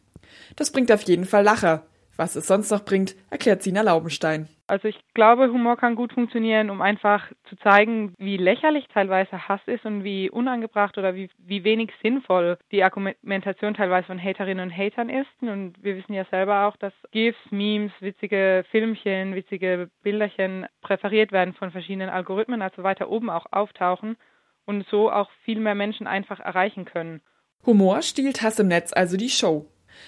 Das 0.54 0.70
bringt 0.70 0.92
auf 0.92 1.02
jeden 1.02 1.24
Fall 1.24 1.42
Lacher. 1.42 1.86
Was 2.16 2.34
es 2.34 2.46
sonst 2.46 2.70
noch 2.70 2.84
bringt, 2.84 3.14
erklärt 3.30 3.62
Sina 3.62 3.82
Laubenstein. 3.82 4.48
Also 4.68 4.88
ich 4.88 4.98
glaube, 5.14 5.52
Humor 5.52 5.76
kann 5.76 5.94
gut 5.94 6.12
funktionieren, 6.12 6.70
um 6.70 6.80
einfach 6.80 7.30
zu 7.48 7.56
zeigen, 7.56 8.14
wie 8.18 8.36
lächerlich 8.36 8.86
teilweise 8.92 9.48
Hass 9.48 9.60
ist 9.66 9.84
und 9.84 10.02
wie 10.02 10.28
unangebracht 10.28 10.98
oder 10.98 11.14
wie, 11.14 11.30
wie 11.38 11.62
wenig 11.62 11.92
sinnvoll 12.02 12.58
die 12.72 12.82
Argumentation 12.82 13.74
teilweise 13.74 14.06
von 14.06 14.22
Haterinnen 14.22 14.68
und 14.70 14.76
Hatern 14.76 15.08
ist. 15.08 15.28
Und 15.40 15.74
wir 15.82 15.96
wissen 15.96 16.14
ja 16.14 16.24
selber 16.30 16.66
auch, 16.66 16.76
dass 16.76 16.92
GIFs, 17.12 17.38
Memes, 17.50 17.92
witzige 18.00 18.64
Filmchen, 18.70 19.34
witzige 19.34 19.88
Bilderchen 20.02 20.66
präferiert 20.80 21.30
werden 21.30 21.54
von 21.54 21.70
verschiedenen 21.70 22.08
Algorithmen, 22.08 22.62
also 22.62 22.82
weiter 22.82 23.08
oben 23.08 23.30
auch 23.30 23.46
auftauchen 23.52 24.16
und 24.64 24.84
so 24.90 25.12
auch 25.12 25.30
viel 25.44 25.60
mehr 25.60 25.76
Menschen 25.76 26.08
einfach 26.08 26.40
erreichen 26.40 26.86
können. 26.86 27.20
Humor 27.64 28.02
stiehlt 28.02 28.42
Hass 28.42 28.58
im 28.58 28.68
Netz 28.68 28.92
also 28.92 29.16
die 29.16 29.28
Show. 29.28 29.66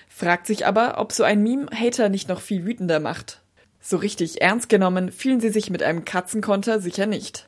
Fragt 0.08 0.46
sich 0.46 0.66
aber, 0.66 0.98
ob 0.98 1.12
so 1.12 1.24
ein 1.24 1.42
Meme 1.42 1.66
Hater 1.72 2.08
nicht 2.08 2.28
noch 2.28 2.40
viel 2.40 2.64
wütender 2.64 3.00
macht. 3.00 3.42
So 3.80 3.96
richtig 3.96 4.42
ernst 4.42 4.68
genommen 4.68 5.12
fühlen 5.12 5.40
sie 5.40 5.50
sich 5.50 5.70
mit 5.70 5.82
einem 5.82 6.04
Katzenkonter 6.04 6.80
sicher 6.80 7.06
nicht. 7.06 7.46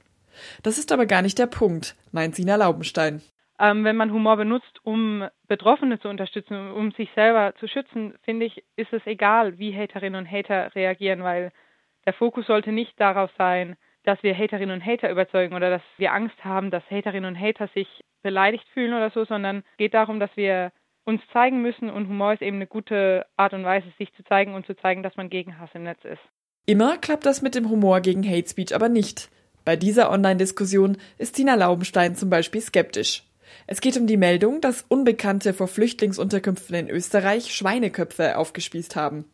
Das 0.62 0.78
ist 0.78 0.92
aber 0.92 1.06
gar 1.06 1.23
nicht 1.23 1.38
der 1.38 1.47
Punkt, 1.47 1.97
meint 2.12 2.35
Sina 2.35 2.56
Laubenstein. 2.56 3.20
Ähm, 3.59 3.85
wenn 3.85 3.97
man 3.97 4.12
Humor 4.12 4.38
benutzt, 4.38 4.78
um 4.85 5.28
Betroffene 5.47 6.00
zu 6.00 6.09
unterstützen, 6.09 6.73
um 6.73 6.92
sich 6.92 7.11
selber 7.14 7.52
zu 7.61 7.68
schützen, 7.68 8.14
finde 8.23 8.47
ich, 8.47 8.64
ist 8.76 8.92
es 8.92 9.04
egal, 9.04 9.59
wie 9.59 9.76
Haterinnen 9.76 10.25
und 10.25 10.30
Hater 10.30 10.75
reagieren, 10.75 11.23
weil 11.23 11.52
der 12.06 12.14
Fokus 12.14 12.47
sollte 12.47 12.73
nicht 12.73 12.99
darauf 12.99 13.30
sein, 13.37 13.76
dass 14.04 14.23
wir 14.23 14.35
Haterinnen 14.35 14.80
und 14.80 14.87
Hater 14.87 15.11
überzeugen 15.11 15.54
oder 15.54 15.68
dass 15.68 15.82
wir 15.99 16.12
Angst 16.12 16.42
haben, 16.42 16.70
dass 16.70 16.82
Haterinnen 16.90 17.35
und 17.37 17.40
Hater 17.40 17.68
sich 17.75 17.87
beleidigt 18.23 18.66
fühlen 18.73 18.94
oder 18.94 19.11
so, 19.11 19.25
sondern 19.26 19.62
geht 19.76 19.92
darum, 19.92 20.20
dass 20.20 20.35
wir 20.37 20.73
uns 21.04 21.21
zeigen 21.33 21.62
müssen 21.62 21.90
und 21.90 22.09
Humor 22.09 22.35
ist 22.35 22.42
eben 22.42 22.57
eine 22.57 22.66
gute 22.66 23.26
Art 23.37 23.52
und 23.52 23.64
Weise, 23.64 23.87
sich 23.99 24.12
zu 24.14 24.25
zeigen 24.25 24.54
und 24.54 24.66
zu 24.66 24.76
zeigen, 24.76 25.02
dass 25.02 25.16
man 25.16 25.30
gegen 25.30 25.59
Hass 25.59 25.71
im 25.75 25.85
Netz 25.85 26.04
ist. 26.04 26.21
Immer 26.66 26.99
klappt 26.99 27.26
das 27.26 27.42
mit 27.42 27.54
dem 27.54 27.69
Humor 27.69 28.00
gegen 28.00 28.28
Hate 28.28 28.49
Speech 28.49 28.75
aber 28.75 28.88
nicht. 28.88 29.28
Bei 29.64 29.76
dieser 29.76 30.11
Online-Diskussion 30.11 30.99
ist 31.19 31.37
Tina 31.37 31.54
Laubenstein 31.54 32.14
zum 32.16 32.30
Beispiel 32.30 32.61
skeptisch. 32.61 33.25
Es 33.66 33.80
geht 33.80 33.97
um 33.97 34.07
die 34.07 34.16
Meldung, 34.16 34.61
dass 34.61 34.85
Unbekannte 34.88 35.52
vor 35.52 35.69
Flüchtlingsunterkünften 35.69 36.76
in 36.76 36.90
Österreich 36.90 37.54
Schweineköpfe 37.54 38.37
aufgespießt 38.37 38.97
haben. 38.97 39.25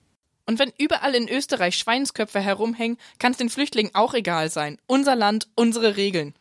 Und 0.47 0.59
wenn 0.59 0.73
überall 0.79 1.15
in 1.15 1.29
Österreich 1.29 1.77
Schweinsköpfe 1.77 2.41
herumhängen, 2.41 2.99
kann 3.19 3.33
es 3.33 3.39
den 3.39 3.51
Flüchtlingen 3.51 3.95
auch 3.95 4.15
egal 4.15 4.49
sein. 4.49 4.79
Unser 4.87 5.17
Land, 5.17 5.49
unsere 5.57 5.97
Regeln. 5.97 6.35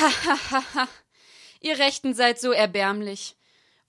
Ha, 0.00 0.08
ha, 0.26 0.38
ha, 0.50 0.62
ha. 0.74 0.88
Ihr 1.60 1.78
Rechten 1.78 2.14
seid 2.14 2.40
so 2.40 2.50
erbärmlich. 2.50 3.36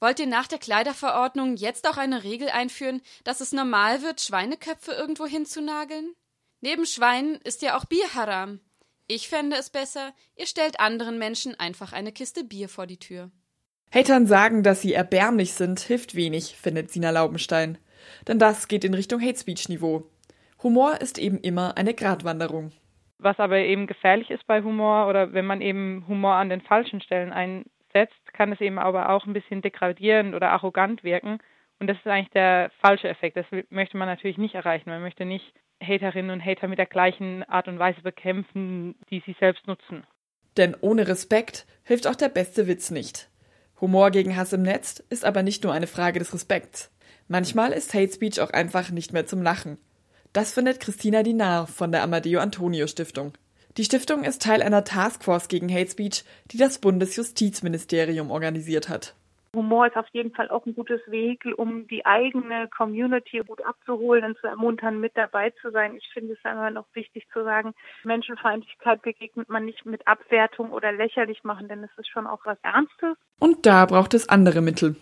Wollt 0.04 0.20
ihr 0.20 0.28
nach 0.28 0.48
der 0.48 0.60
Kleiderverordnung 0.60 1.56
jetzt 1.56 1.90
auch 1.90 1.96
eine 1.96 2.26
Regel 2.26 2.50
einführen, 2.50 3.00
dass 3.24 3.40
es 3.40 3.54
normal 3.54 4.02
wird, 4.02 4.20
Schweineköpfe 4.20 4.92
irgendwo 4.92 5.26
hinzunageln? 5.26 6.12
Neben 6.60 6.86
Schweinen 6.86 7.36
ist 7.46 7.62
ja 7.62 7.78
auch 7.78 7.86
Bier 7.86 8.14
haram. 8.14 8.60
Ich 9.08 9.30
fände 9.30 9.56
es 9.56 9.70
besser, 9.70 10.12
ihr 10.36 10.46
stellt 10.46 10.82
anderen 10.82 11.20
Menschen 11.20 11.58
einfach 11.58 11.94
eine 11.94 12.12
Kiste 12.12 12.44
Bier 12.44 12.68
vor 12.68 12.86
die 12.86 13.00
Tür. 13.00 13.32
Hatern 13.94 14.28
sagen, 14.28 14.62
dass 14.62 14.82
sie 14.82 14.92
erbärmlich 14.92 15.54
sind, 15.54 15.80
hilft 15.80 16.16
wenig, 16.16 16.58
findet 16.58 16.92
Sina 16.92 17.12
Laubenstein. 17.12 17.78
Denn 18.28 18.40
das 18.40 18.68
geht 18.68 18.84
in 18.84 18.94
Richtung 18.94 19.22
Hate 19.22 19.40
Speech 19.40 19.70
Niveau. 19.70 20.10
Humor 20.62 21.00
ist 21.00 21.18
eben 21.18 21.38
immer 21.38 21.78
eine 21.78 21.94
Gratwanderung. 21.94 22.74
Was 23.20 23.40
aber 23.40 23.60
eben 23.60 23.88
gefährlich 23.88 24.30
ist 24.32 24.46
bei 24.48 24.64
Humor 24.64 25.08
oder 25.08 25.32
wenn 25.32 25.46
man 25.46 25.62
eben 25.62 26.04
Humor 26.10 26.34
an 26.34 26.50
den 26.50 26.60
falschen 26.60 27.00
Stellen 27.00 27.32
ein, 27.32 27.64
setzt, 27.94 28.34
kann 28.34 28.52
es 28.52 28.62
eben 28.62 28.80
aber 28.80 29.10
auch 29.10 29.26
ein 29.26 29.34
bisschen 29.34 29.62
degradierend 29.62 30.36
oder 30.36 30.52
arrogant 30.52 31.04
wirken. 31.04 31.40
Und 31.80 31.88
das 31.88 31.98
ist 31.98 32.08
eigentlich 32.08 32.32
der 32.32 32.72
falsche 32.82 33.10
Effekt. 33.10 33.38
Das 33.38 33.46
möchte 33.70 33.98
man 33.98 34.08
natürlich 34.08 34.38
nicht 34.38 34.56
erreichen. 34.56 34.90
Man 34.90 35.02
möchte 35.02 35.26
nicht 35.26 35.54
Haterinnen 35.82 36.32
und 36.32 36.46
Hater 36.46 36.68
mit 36.68 36.80
der 36.80 36.86
gleichen 36.86 37.44
Art 37.44 37.68
und 37.68 37.80
Weise 37.80 38.02
bekämpfen, 38.02 38.96
die 39.10 39.22
sie 39.26 39.36
selbst 39.40 39.68
nutzen. 39.68 40.06
Denn 40.58 40.76
ohne 40.80 41.08
Respekt 41.08 41.66
hilft 41.84 42.08
auch 42.08 42.16
der 42.16 42.30
beste 42.30 42.68
Witz 42.68 42.92
nicht. 42.92 43.30
Humor 43.82 44.12
gegen 44.12 44.36
Hass 44.38 44.54
im 44.54 44.62
Netz 44.62 45.04
ist 45.10 45.26
aber 45.26 45.44
nicht 45.44 45.64
nur 45.64 45.74
eine 45.74 45.88
Frage 45.88 46.20
des 46.20 46.34
Respekts. 46.34 46.92
Manchmal 47.28 47.72
ist 47.72 47.94
Hate 47.94 48.14
Speech 48.14 48.40
auch 48.40 48.52
einfach 48.52 48.92
nicht 48.92 49.14
mehr 49.14 49.26
zum 49.26 49.42
Lachen. 49.42 49.78
Das 50.32 50.54
findet 50.54 50.80
Christina 50.80 51.22
Dinar 51.24 51.68
von 51.68 51.92
der 51.92 52.04
Amadeo 52.04 52.40
Antonio 52.40 52.88
Stiftung. 52.88 53.34
Die 53.78 53.84
Stiftung 53.84 54.24
ist 54.24 54.44
Teil 54.44 54.62
einer 54.62 54.84
Taskforce 54.84 55.48
gegen 55.48 55.74
Hate 55.74 55.90
Speech, 55.90 56.24
die 56.52 56.58
das 56.58 56.78
Bundesjustizministerium 56.78 58.30
organisiert 58.30 58.88
hat. 58.88 59.16
Humor 59.56 59.88
ist 59.88 59.96
auf 59.96 60.06
jeden 60.12 60.32
Fall 60.32 60.50
auch 60.50 60.66
ein 60.66 60.76
gutes 60.76 61.02
Vehikel, 61.08 61.54
um 61.54 61.88
die 61.88 62.06
eigene 62.06 62.68
Community 62.76 63.42
gut 63.46 63.64
abzuholen 63.66 64.26
und 64.26 64.38
zu 64.38 64.48
ermuntern, 64.48 65.00
mit 65.00 65.16
dabei 65.16 65.52
zu 65.62 65.72
sein. 65.72 65.96
Ich 65.96 66.08
finde 66.14 66.34
es 66.34 66.40
immer 66.44 66.70
noch 66.70 66.86
wichtig 66.94 67.28
zu 67.34 67.44
sagen, 67.44 67.74
Menschenfeindlichkeit 68.04 69.02
begegnet 69.02 69.50
man 69.50 69.66
nicht 69.66 69.86
mit 69.86 70.08
Abwertung 70.08 70.72
oder 70.72 70.92
lächerlich 70.92 71.44
machen, 71.44 71.68
denn 71.68 71.84
es 71.84 71.92
ist 71.98 72.10
schon 72.10 72.28
auch 72.28 72.42
was 72.46 72.58
Ernstes. 72.62 73.16
Und 73.40 73.66
da 73.66 73.86
braucht 73.88 74.14
es 74.14 74.30
andere 74.30 74.62
Mittel. 74.62 74.96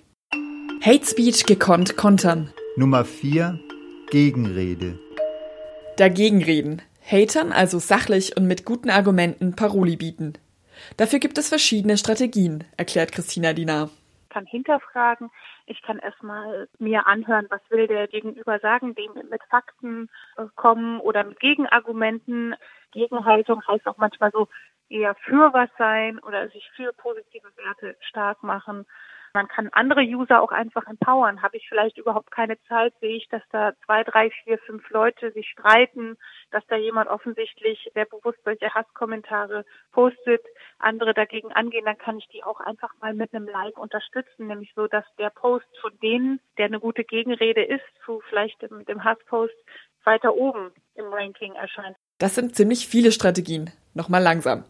Hate 0.81 1.05
Speech 1.05 1.45
gekonnt 1.45 1.97
kontern. 1.97 2.53
Nummer 2.77 3.03
4. 3.03 3.59
Gegenrede. 4.09 4.97
Dagegenreden. 5.97 6.81
Hatern 7.03 7.51
also 7.51 7.79
sachlich 7.79 8.38
und 8.38 8.48
mit 8.48 8.65
guten 8.65 8.89
Argumenten 8.89 9.55
Paroli 9.55 9.98
bieten. 9.98 10.34
Dafür 10.98 11.20
gibt 11.20 11.38
es 11.38 11.50
verschiedene 11.50 11.98
Strategien, 11.98 12.63
erklärt 12.77 13.12
Christina 13.12 13.53
Dinar. 13.53 13.89
Ich 14.24 14.34
kann 14.34 14.46
hinterfragen, 14.46 15.29
ich 15.65 15.81
kann 15.81 16.00
erstmal 16.00 16.70
mir 16.79 17.05
anhören, 17.05 17.48
was 17.50 17.62
will 17.70 17.88
der 17.88 18.08
Gegenüber 18.08 18.60
sagen, 18.60 18.96
dem 18.96 19.12
mit 19.29 19.43
Fakten 19.50 20.10
äh, 20.38 20.46
kommen 20.55 21.01
oder 21.01 21.24
mit 21.25 21.39
Gegenargumenten. 21.39 22.55
Gegenhaltung 22.91 23.65
heißt 23.67 23.88
auch 23.88 23.98
manchmal 23.98 24.31
so 24.31 24.48
eher 24.89 25.15
für 25.15 25.53
was 25.53 25.70
sein 25.77 26.20
oder 26.20 26.50
sich 26.50 26.70
für 26.75 26.93
positive 26.93 27.48
Werte 27.58 27.98
stark 28.01 28.43
machen. 28.43 28.86
Man 29.33 29.47
kann 29.47 29.69
andere 29.71 30.01
User 30.01 30.41
auch 30.41 30.51
einfach 30.51 30.85
empowern. 30.88 31.41
Habe 31.41 31.55
ich 31.55 31.67
vielleicht 31.69 31.97
überhaupt 31.97 32.31
keine 32.31 32.61
Zeit, 32.63 32.93
sehe 33.00 33.15
ich, 33.15 33.29
dass 33.29 33.41
da 33.51 33.71
zwei, 33.85 34.03
drei, 34.03 34.29
vier, 34.43 34.57
fünf 34.59 34.89
Leute 34.89 35.31
sich 35.31 35.47
streiten, 35.50 36.17
dass 36.51 36.65
da 36.67 36.75
jemand 36.75 37.09
offensichtlich 37.09 37.89
sehr 37.93 38.05
bewusst 38.05 38.39
solche 38.43 38.73
Hasskommentare 38.73 39.63
postet, 39.93 40.41
andere 40.79 41.13
dagegen 41.13 41.51
angehen, 41.53 41.85
dann 41.85 41.97
kann 41.97 42.17
ich 42.17 42.27
die 42.27 42.43
auch 42.43 42.59
einfach 42.59 42.93
mal 43.00 43.13
mit 43.13 43.33
einem 43.33 43.47
Like 43.47 43.77
unterstützen, 43.77 44.47
nämlich 44.47 44.73
so, 44.75 44.88
dass 44.88 45.05
der 45.17 45.29
Post 45.29 45.67
von 45.79 45.91
denen, 46.01 46.41
der 46.57 46.65
eine 46.65 46.81
gute 46.81 47.05
Gegenrede 47.05 47.63
ist, 47.63 47.85
zu 48.05 48.21
vielleicht 48.29 48.61
mit 48.69 48.89
dem 48.89 49.03
Hasspost 49.03 49.55
weiter 50.03 50.33
oben 50.33 50.71
im 50.95 51.05
Ranking 51.05 51.53
erscheint. 51.53 51.95
Das 52.17 52.35
sind 52.35 52.55
ziemlich 52.55 52.88
viele 52.88 53.11
Strategien. 53.11 53.71
Nochmal 53.93 54.21
langsam. 54.21 54.65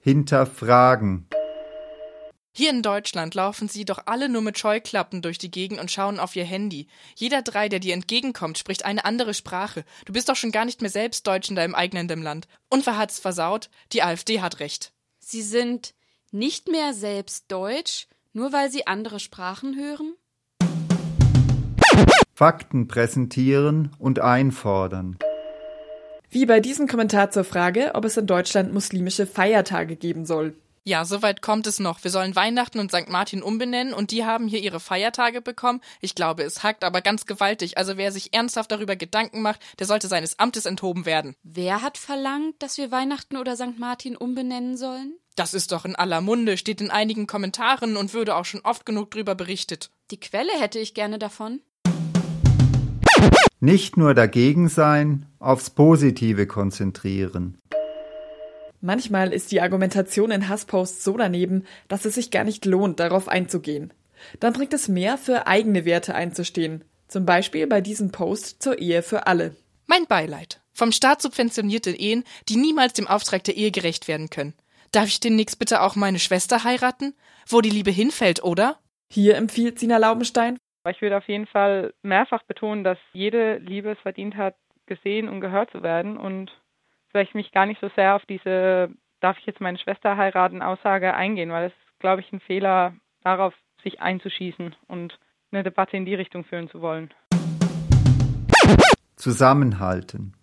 Hinterfragen. 0.00 1.27
Hier 2.58 2.70
in 2.70 2.82
Deutschland 2.82 3.36
laufen 3.36 3.68
sie 3.68 3.84
doch 3.84 4.00
alle 4.06 4.28
nur 4.28 4.42
mit 4.42 4.58
Scheuklappen 4.58 5.22
durch 5.22 5.38
die 5.38 5.52
Gegend 5.52 5.78
und 5.78 5.92
schauen 5.92 6.18
auf 6.18 6.34
ihr 6.34 6.44
Handy. 6.44 6.88
Jeder 7.14 7.42
drei, 7.42 7.68
der 7.68 7.78
dir 7.78 7.94
entgegenkommt, 7.94 8.58
spricht 8.58 8.84
eine 8.84 9.04
andere 9.04 9.32
Sprache. 9.32 9.84
Du 10.06 10.12
bist 10.12 10.28
doch 10.28 10.34
schon 10.34 10.50
gar 10.50 10.64
nicht 10.64 10.80
mehr 10.80 10.90
selbst 10.90 11.24
Deutsch 11.28 11.50
in 11.50 11.54
deinem 11.54 11.76
eigenen 11.76 12.20
Land. 12.20 12.48
Und 12.68 12.84
wer 12.84 12.98
hat's 12.98 13.20
versaut? 13.20 13.70
Die 13.92 14.02
AfD 14.02 14.40
hat 14.40 14.58
recht. 14.58 14.92
Sie 15.20 15.42
sind 15.42 15.94
nicht 16.32 16.66
mehr 16.66 16.94
selbst 16.94 17.44
Deutsch, 17.46 18.08
nur 18.32 18.52
weil 18.52 18.72
sie 18.72 18.88
andere 18.88 19.20
Sprachen 19.20 19.76
hören? 19.76 20.14
Fakten 22.34 22.88
präsentieren 22.88 23.94
und 24.00 24.18
einfordern. 24.18 25.16
Wie 26.28 26.44
bei 26.44 26.58
diesem 26.58 26.88
Kommentar 26.88 27.30
zur 27.30 27.44
Frage, 27.44 27.92
ob 27.94 28.04
es 28.04 28.16
in 28.16 28.26
Deutschland 28.26 28.74
muslimische 28.74 29.28
Feiertage 29.28 29.94
geben 29.94 30.26
soll. 30.26 30.56
Ja, 30.88 31.04
soweit 31.04 31.42
kommt 31.42 31.66
es 31.66 31.80
noch. 31.80 32.02
Wir 32.02 32.10
sollen 32.10 32.34
Weihnachten 32.34 32.78
und 32.78 32.90
St. 32.90 33.10
Martin 33.10 33.42
umbenennen 33.42 33.92
und 33.92 34.10
die 34.10 34.24
haben 34.24 34.48
hier 34.48 34.60
ihre 34.60 34.80
Feiertage 34.80 35.42
bekommen. 35.42 35.82
Ich 36.00 36.14
glaube, 36.14 36.44
es 36.44 36.62
hackt 36.62 36.82
aber 36.82 37.02
ganz 37.02 37.26
gewaltig. 37.26 37.76
Also 37.76 37.98
wer 37.98 38.10
sich 38.10 38.32
ernsthaft 38.32 38.72
darüber 38.72 38.96
Gedanken 38.96 39.42
macht, 39.42 39.60
der 39.78 39.86
sollte 39.86 40.08
seines 40.08 40.38
Amtes 40.38 40.64
enthoben 40.64 41.04
werden. 41.04 41.34
Wer 41.42 41.82
hat 41.82 41.98
verlangt, 41.98 42.54
dass 42.60 42.78
wir 42.78 42.90
Weihnachten 42.90 43.36
oder 43.36 43.54
St. 43.54 43.78
Martin 43.78 44.16
umbenennen 44.16 44.78
sollen? 44.78 45.12
Das 45.36 45.52
ist 45.52 45.72
doch 45.72 45.84
in 45.84 45.94
aller 45.94 46.22
Munde, 46.22 46.56
steht 46.56 46.80
in 46.80 46.90
einigen 46.90 47.26
Kommentaren 47.26 47.98
und 47.98 48.14
würde 48.14 48.34
auch 48.34 48.46
schon 48.46 48.62
oft 48.62 48.86
genug 48.86 49.10
drüber 49.10 49.34
berichtet. 49.34 49.90
Die 50.10 50.18
Quelle 50.18 50.52
hätte 50.58 50.78
ich 50.78 50.94
gerne 50.94 51.18
davon. 51.18 51.60
Nicht 53.60 53.98
nur 53.98 54.14
dagegen 54.14 54.70
sein, 54.70 55.26
aufs 55.38 55.68
Positive 55.68 56.46
konzentrieren. 56.46 57.58
Manchmal 58.80 59.32
ist 59.32 59.50
die 59.50 59.60
Argumentation 59.60 60.30
in 60.30 60.48
Hassposts 60.48 61.02
so 61.02 61.16
daneben, 61.16 61.66
dass 61.88 62.04
es 62.04 62.14
sich 62.14 62.30
gar 62.30 62.44
nicht 62.44 62.64
lohnt, 62.64 63.00
darauf 63.00 63.28
einzugehen. 63.28 63.92
Dann 64.40 64.52
bringt 64.52 64.72
es 64.72 64.88
mehr, 64.88 65.18
für 65.18 65.46
eigene 65.46 65.84
Werte 65.84 66.14
einzustehen. 66.14 66.84
Zum 67.08 67.24
Beispiel 67.24 67.66
bei 67.66 67.80
diesem 67.80 68.12
Post 68.12 68.62
zur 68.62 68.78
Ehe 68.78 69.02
für 69.02 69.26
alle. 69.26 69.56
Mein 69.86 70.06
Beileid. 70.06 70.60
Vom 70.72 70.92
Staat 70.92 71.22
subventionierte 71.22 71.90
Ehen, 71.90 72.24
die 72.48 72.56
niemals 72.56 72.92
dem 72.92 73.08
Auftrag 73.08 73.42
der 73.44 73.56
Ehe 73.56 73.70
gerecht 73.70 74.06
werden 74.06 74.30
können. 74.30 74.54
Darf 74.92 75.06
ich 75.06 75.20
demnächst 75.20 75.58
bitte 75.58 75.82
auch 75.82 75.96
meine 75.96 76.18
Schwester 76.18 76.64
heiraten? 76.64 77.14
Wo 77.48 77.60
die 77.60 77.70
Liebe 77.70 77.90
hinfällt, 77.90 78.44
oder? 78.44 78.78
Hier 79.10 79.36
empfiehlt 79.36 79.78
Sina 79.78 79.96
Laubenstein. 79.96 80.58
Ich 80.88 81.00
würde 81.02 81.16
auf 81.16 81.28
jeden 81.28 81.46
Fall 81.46 81.94
mehrfach 82.02 82.42
betonen, 82.44 82.84
dass 82.84 82.98
jede 83.12 83.58
Liebe 83.58 83.90
es 83.90 83.98
verdient 84.00 84.36
hat, 84.36 84.54
gesehen 84.86 85.28
und 85.28 85.40
gehört 85.40 85.70
zu 85.70 85.82
werden 85.82 86.16
und 86.16 86.50
vielleicht 87.10 87.34
mich 87.34 87.52
gar 87.52 87.66
nicht 87.66 87.80
so 87.80 87.90
sehr 87.94 88.14
auf 88.14 88.24
diese 88.26 88.90
darf 89.20 89.38
ich 89.38 89.46
jetzt 89.46 89.60
meine 89.60 89.78
Schwester 89.78 90.16
heiraten 90.16 90.62
Aussage 90.62 91.14
eingehen, 91.14 91.50
weil 91.50 91.66
es 91.66 91.72
ist, 91.72 92.00
glaube 92.00 92.20
ich, 92.20 92.32
ein 92.32 92.40
Fehler 92.40 92.94
darauf, 93.22 93.54
sich 93.82 94.00
einzuschießen 94.00 94.74
und 94.88 95.18
eine 95.52 95.62
Debatte 95.62 95.96
in 95.96 96.04
die 96.04 96.14
Richtung 96.14 96.44
führen 96.44 96.68
zu 96.68 96.80
wollen. 96.80 97.12
Zusammenhalten. 99.16 100.34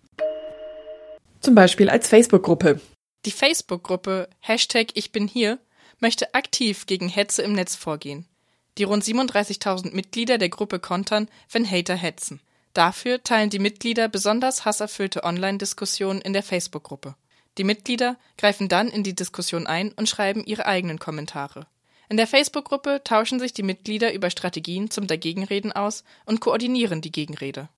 Zum 1.40 1.54
Beispiel 1.54 1.90
als 1.90 2.08
Facebook-Gruppe. 2.08 2.80
Die 3.24 3.30
Facebook-Gruppe 3.30 4.28
Hashtag 4.40 4.88
Ich 4.94 5.12
bin 5.12 5.26
hier 5.26 5.58
möchte 6.00 6.34
aktiv 6.34 6.86
gegen 6.86 7.08
Hetze 7.08 7.42
im 7.42 7.52
Netz 7.52 7.74
vorgehen. 7.74 8.26
Die 8.78 8.84
rund 8.84 9.02
37.000 9.02 9.94
Mitglieder 9.94 10.36
der 10.36 10.50
Gruppe 10.50 10.78
kontern, 10.78 11.28
wenn 11.50 11.70
Hater 11.70 11.94
hetzen. 11.94 12.40
Dafür 12.76 13.22
teilen 13.22 13.48
die 13.48 13.58
Mitglieder 13.58 14.06
besonders 14.06 14.66
hasserfüllte 14.66 15.24
Online-Diskussionen 15.24 16.20
in 16.20 16.34
der 16.34 16.42
Facebook-Gruppe. 16.42 17.14
Die 17.56 17.64
Mitglieder 17.64 18.18
greifen 18.36 18.68
dann 18.68 18.88
in 18.88 19.02
die 19.02 19.16
Diskussion 19.16 19.66
ein 19.66 19.92
und 19.92 20.10
schreiben 20.10 20.44
ihre 20.44 20.66
eigenen 20.66 20.98
Kommentare. 20.98 21.68
In 22.10 22.18
der 22.18 22.26
Facebook-Gruppe 22.26 23.00
tauschen 23.02 23.40
sich 23.40 23.54
die 23.54 23.62
Mitglieder 23.62 24.12
über 24.12 24.28
Strategien 24.28 24.90
zum 24.90 25.06
Dagegenreden 25.06 25.72
aus 25.72 26.04
und 26.26 26.40
koordinieren 26.40 27.00
die 27.00 27.12
Gegenrede. 27.12 27.70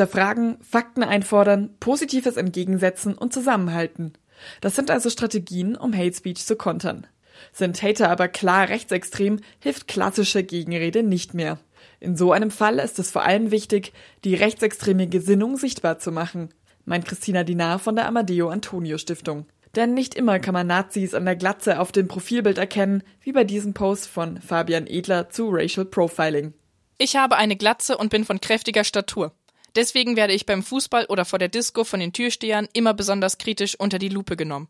Hinterfragen, 0.00 0.56
Fakten 0.62 1.02
einfordern, 1.02 1.76
Positives 1.78 2.38
entgegensetzen 2.38 3.12
und 3.12 3.34
zusammenhalten. 3.34 4.14
Das 4.62 4.74
sind 4.74 4.90
also 4.90 5.10
Strategien, 5.10 5.76
um 5.76 5.94
Hate 5.94 6.16
Speech 6.16 6.46
zu 6.46 6.56
kontern. 6.56 7.06
Sind 7.52 7.82
Hater 7.82 8.08
aber 8.08 8.28
klar 8.28 8.70
rechtsextrem, 8.70 9.40
hilft 9.58 9.88
klassische 9.88 10.42
Gegenrede 10.42 11.02
nicht 11.02 11.34
mehr. 11.34 11.58
In 12.00 12.16
so 12.16 12.32
einem 12.32 12.50
Fall 12.50 12.78
ist 12.78 12.98
es 12.98 13.10
vor 13.10 13.24
allem 13.24 13.50
wichtig, 13.50 13.92
die 14.24 14.34
rechtsextreme 14.34 15.06
Gesinnung 15.06 15.58
sichtbar 15.58 15.98
zu 15.98 16.12
machen, 16.12 16.48
meint 16.86 17.04
Christina 17.04 17.44
Dinar 17.44 17.78
von 17.78 17.94
der 17.94 18.06
Amadeo 18.06 18.48
Antonio 18.48 18.96
Stiftung. 18.96 19.44
Denn 19.76 19.92
nicht 19.92 20.14
immer 20.14 20.38
kann 20.38 20.54
man 20.54 20.66
Nazis 20.66 21.12
an 21.12 21.26
der 21.26 21.36
Glatze 21.36 21.78
auf 21.78 21.92
dem 21.92 22.08
Profilbild 22.08 22.56
erkennen, 22.56 23.02
wie 23.20 23.32
bei 23.32 23.44
diesem 23.44 23.74
Post 23.74 24.06
von 24.06 24.40
Fabian 24.40 24.86
Edler 24.86 25.28
zu 25.28 25.50
Racial 25.50 25.84
Profiling. 25.84 26.54
Ich 27.02 27.16
habe 27.16 27.36
eine 27.36 27.56
Glatze 27.56 27.96
und 27.96 28.10
bin 28.10 28.26
von 28.26 28.42
kräftiger 28.42 28.84
Statur. 28.84 29.32
Deswegen 29.76 30.16
werde 30.16 30.32
ich 30.32 30.46
beim 30.46 30.62
Fußball 30.62 31.06
oder 31.06 31.24
vor 31.24 31.38
der 31.38 31.48
Disco 31.48 31.84
von 31.84 32.00
den 32.00 32.12
Türstehern 32.12 32.68
immer 32.72 32.94
besonders 32.94 33.38
kritisch 33.38 33.78
unter 33.78 33.98
die 33.98 34.08
Lupe 34.08 34.36
genommen. 34.36 34.68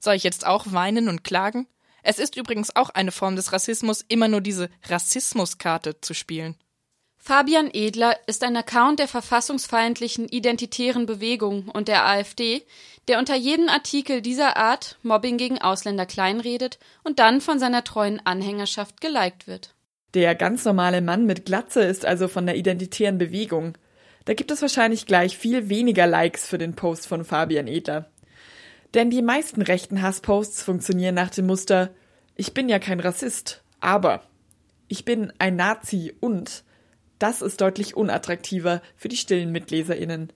Soll 0.00 0.14
ich 0.14 0.24
jetzt 0.24 0.46
auch 0.46 0.72
weinen 0.72 1.08
und 1.08 1.24
klagen? 1.24 1.66
Es 2.02 2.18
ist 2.18 2.36
übrigens 2.36 2.74
auch 2.74 2.90
eine 2.90 3.12
Form 3.12 3.36
des 3.36 3.52
Rassismus, 3.52 4.04
immer 4.08 4.28
nur 4.28 4.40
diese 4.40 4.70
Rassismuskarte 4.88 6.00
zu 6.00 6.14
spielen. 6.14 6.56
Fabian 7.22 7.68
Edler 7.70 8.16
ist 8.26 8.42
ein 8.42 8.56
Account 8.56 8.98
der 8.98 9.06
verfassungsfeindlichen 9.06 10.26
identitären 10.26 11.04
Bewegung 11.04 11.68
und 11.68 11.86
der 11.86 12.06
AfD, 12.06 12.62
der 13.08 13.18
unter 13.18 13.36
jedem 13.36 13.68
Artikel 13.68 14.22
dieser 14.22 14.56
Art 14.56 14.96
Mobbing 15.02 15.36
gegen 15.36 15.60
Ausländer 15.60 16.06
kleinredet 16.06 16.78
und 17.04 17.18
dann 17.18 17.42
von 17.42 17.58
seiner 17.58 17.84
treuen 17.84 18.24
Anhängerschaft 18.24 19.02
geliked 19.02 19.46
wird. 19.46 19.74
Der 20.14 20.34
ganz 20.34 20.64
normale 20.64 21.02
Mann 21.02 21.26
mit 21.26 21.44
Glatze 21.44 21.82
ist 21.82 22.06
also 22.06 22.26
von 22.26 22.46
der 22.46 22.56
identitären 22.56 23.18
Bewegung. 23.18 23.76
Da 24.30 24.34
gibt 24.34 24.52
es 24.52 24.62
wahrscheinlich 24.62 25.06
gleich 25.06 25.36
viel 25.36 25.68
weniger 25.68 26.06
Likes 26.06 26.46
für 26.46 26.56
den 26.56 26.76
Post 26.76 27.08
von 27.08 27.24
Fabian 27.24 27.66
Edler. 27.66 28.12
Denn 28.94 29.10
die 29.10 29.22
meisten 29.22 29.60
rechten 29.60 30.02
Hassposts 30.02 30.62
funktionieren 30.62 31.16
nach 31.16 31.30
dem 31.30 31.46
Muster 31.46 31.90
Ich 32.36 32.54
bin 32.54 32.68
ja 32.68 32.78
kein 32.78 33.00
Rassist, 33.00 33.64
aber 33.80 34.22
ich 34.86 35.04
bin 35.04 35.32
ein 35.40 35.56
Nazi 35.56 36.14
und 36.20 36.62
das 37.18 37.42
ist 37.42 37.60
deutlich 37.60 37.96
unattraktiver 37.96 38.82
für 38.94 39.08
die 39.08 39.16
stillen 39.16 39.50
MitleserInnen. 39.50 40.32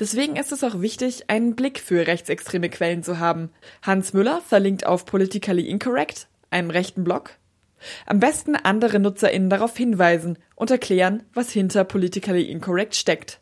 Deswegen 0.00 0.34
ist 0.34 0.50
es 0.50 0.64
auch 0.64 0.80
wichtig, 0.80 1.30
einen 1.30 1.54
Blick 1.54 1.78
für 1.78 2.04
rechtsextreme 2.04 2.68
Quellen 2.68 3.04
zu 3.04 3.20
haben. 3.20 3.50
Hans 3.80 4.12
Müller 4.12 4.40
verlinkt 4.40 4.86
auf 4.86 5.06
Politically 5.06 5.68
Incorrect, 5.68 6.26
einem 6.50 6.70
rechten 6.70 7.04
Blog. 7.04 7.38
Am 8.06 8.20
besten 8.20 8.56
andere 8.56 8.98
NutzerInnen 8.98 9.50
darauf 9.50 9.76
hinweisen 9.76 10.38
und 10.54 10.70
erklären, 10.70 11.24
was 11.34 11.50
hinter 11.50 11.84
Politically 11.84 12.42
Incorrect 12.44 12.94
steckt. 12.94 13.40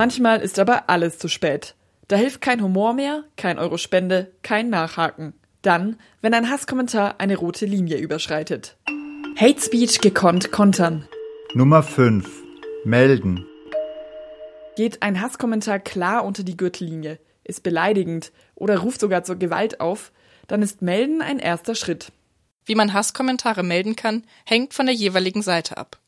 Manchmal 0.00 0.40
ist 0.40 0.58
aber 0.58 0.88
alles 0.88 1.18
zu 1.18 1.28
spät. 1.28 1.74
Da 2.08 2.16
hilft 2.16 2.40
kein 2.40 2.62
Humor 2.62 2.94
mehr, 2.94 3.24
kein 3.36 3.58
Euro-Spende, 3.58 4.32
kein 4.40 4.70
Nachhaken. 4.70 5.34
Dann, 5.60 5.98
wenn 6.22 6.32
ein 6.32 6.48
Hasskommentar 6.48 7.16
eine 7.18 7.36
rote 7.36 7.66
Linie 7.66 7.98
überschreitet. 7.98 8.78
Hate 9.36 9.60
Speech 9.60 10.00
gekonnt 10.00 10.52
kontern. 10.52 11.06
Nummer 11.52 11.82
5. 11.82 12.26
Melden. 12.82 13.44
Geht 14.74 15.02
ein 15.02 15.20
Hasskommentar 15.20 15.80
klar 15.80 16.24
unter 16.24 16.44
die 16.44 16.56
Gürtellinie, 16.56 17.18
ist 17.44 17.62
beleidigend 17.62 18.32
oder 18.54 18.78
ruft 18.78 19.00
sogar 19.00 19.22
zur 19.24 19.36
Gewalt 19.36 19.80
auf, 19.80 20.12
dann 20.46 20.62
ist 20.62 20.80
Melden 20.80 21.20
ein 21.20 21.38
erster 21.38 21.74
Schritt. 21.74 22.10
Wie 22.64 22.74
man 22.74 22.94
Hasskommentare 22.94 23.62
melden 23.62 23.96
kann, 23.96 24.24
hängt 24.46 24.72
von 24.72 24.86
der 24.86 24.94
jeweiligen 24.94 25.42
Seite 25.42 25.76
ab. 25.76 25.98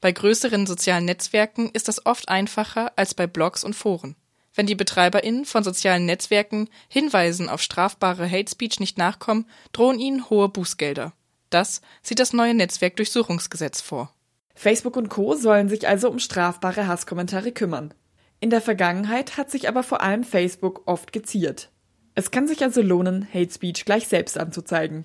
Bei 0.00 0.12
größeren 0.12 0.66
sozialen 0.66 1.06
Netzwerken 1.06 1.70
ist 1.72 1.88
das 1.88 2.06
oft 2.06 2.28
einfacher 2.28 2.92
als 2.96 3.14
bei 3.14 3.26
Blogs 3.26 3.64
und 3.64 3.74
Foren. 3.74 4.14
Wenn 4.54 4.66
die 4.66 4.74
BetreiberInnen 4.74 5.44
von 5.44 5.64
sozialen 5.64 6.06
Netzwerken 6.06 6.68
Hinweisen 6.88 7.48
auf 7.48 7.62
strafbare 7.62 8.30
Hate 8.30 8.50
Speech 8.50 8.80
nicht 8.80 8.98
nachkommen, 8.98 9.46
drohen 9.72 9.98
ihnen 9.98 10.30
hohe 10.30 10.48
Bußgelder. 10.48 11.12
Das 11.50 11.80
sieht 12.02 12.18
das 12.20 12.32
neue 12.32 12.54
Netzwerkdurchsuchungsgesetz 12.54 13.80
vor. 13.80 14.14
Facebook 14.54 14.96
und 14.96 15.08
Co. 15.08 15.34
sollen 15.34 15.68
sich 15.68 15.86
also 15.86 16.10
um 16.10 16.18
strafbare 16.18 16.86
Hasskommentare 16.86 17.52
kümmern. 17.52 17.94
In 18.40 18.50
der 18.50 18.60
Vergangenheit 18.60 19.36
hat 19.36 19.50
sich 19.50 19.68
aber 19.68 19.82
vor 19.82 20.00
allem 20.00 20.24
Facebook 20.24 20.82
oft 20.86 21.12
geziert. 21.12 21.70
Es 22.14 22.30
kann 22.30 22.48
sich 22.48 22.62
also 22.62 22.82
lohnen, 22.82 23.28
Hate 23.32 23.52
Speech 23.52 23.84
gleich 23.84 24.08
selbst 24.08 24.38
anzuzeigen. 24.38 25.04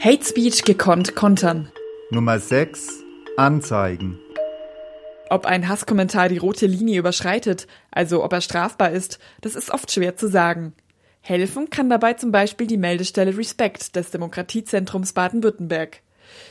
Hate 0.00 0.24
Speech 0.24 0.64
gekonnt 0.64 1.14
kontern. 1.14 1.70
Nummer 2.10 2.38
6. 2.38 3.01
Anzeigen. 3.36 4.18
Ob 5.30 5.46
ein 5.46 5.66
Hasskommentar 5.66 6.28
die 6.28 6.36
rote 6.36 6.66
Linie 6.66 6.98
überschreitet, 6.98 7.66
also 7.90 8.22
ob 8.22 8.32
er 8.34 8.42
strafbar 8.42 8.90
ist, 8.90 9.18
das 9.40 9.54
ist 9.54 9.70
oft 9.70 9.90
schwer 9.90 10.16
zu 10.16 10.28
sagen. 10.28 10.74
Helfen 11.22 11.70
kann 11.70 11.88
dabei 11.88 12.12
zum 12.12 12.30
Beispiel 12.30 12.66
die 12.66 12.76
Meldestelle 12.76 13.36
Respekt 13.38 13.96
des 13.96 14.10
Demokratiezentrums 14.10 15.14
Baden-Württemberg. 15.14 16.00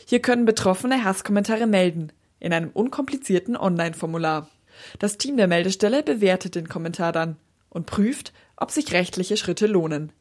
Hier 0.08 0.22
können 0.22 0.46
Betroffene 0.46 1.04
Hasskommentare 1.04 1.68
melden, 1.68 2.12
in 2.40 2.52
einem 2.52 2.72
unkomplizierten 2.72 3.56
Online-Formular. 3.56 4.50
Das 4.98 5.20
Team 5.20 5.38
der 5.38 5.48
Meldestelle 5.48 6.02
bewertet 6.02 6.56
den 6.56 6.68
Kommentar 6.68 7.12
dann 7.12 7.36
und 7.70 7.86
prüft, 7.86 8.34
ob 8.58 8.72
sich 8.72 8.92
rechtliche 8.92 9.38
Schritte 9.38 9.68
lohnen. 9.68 10.12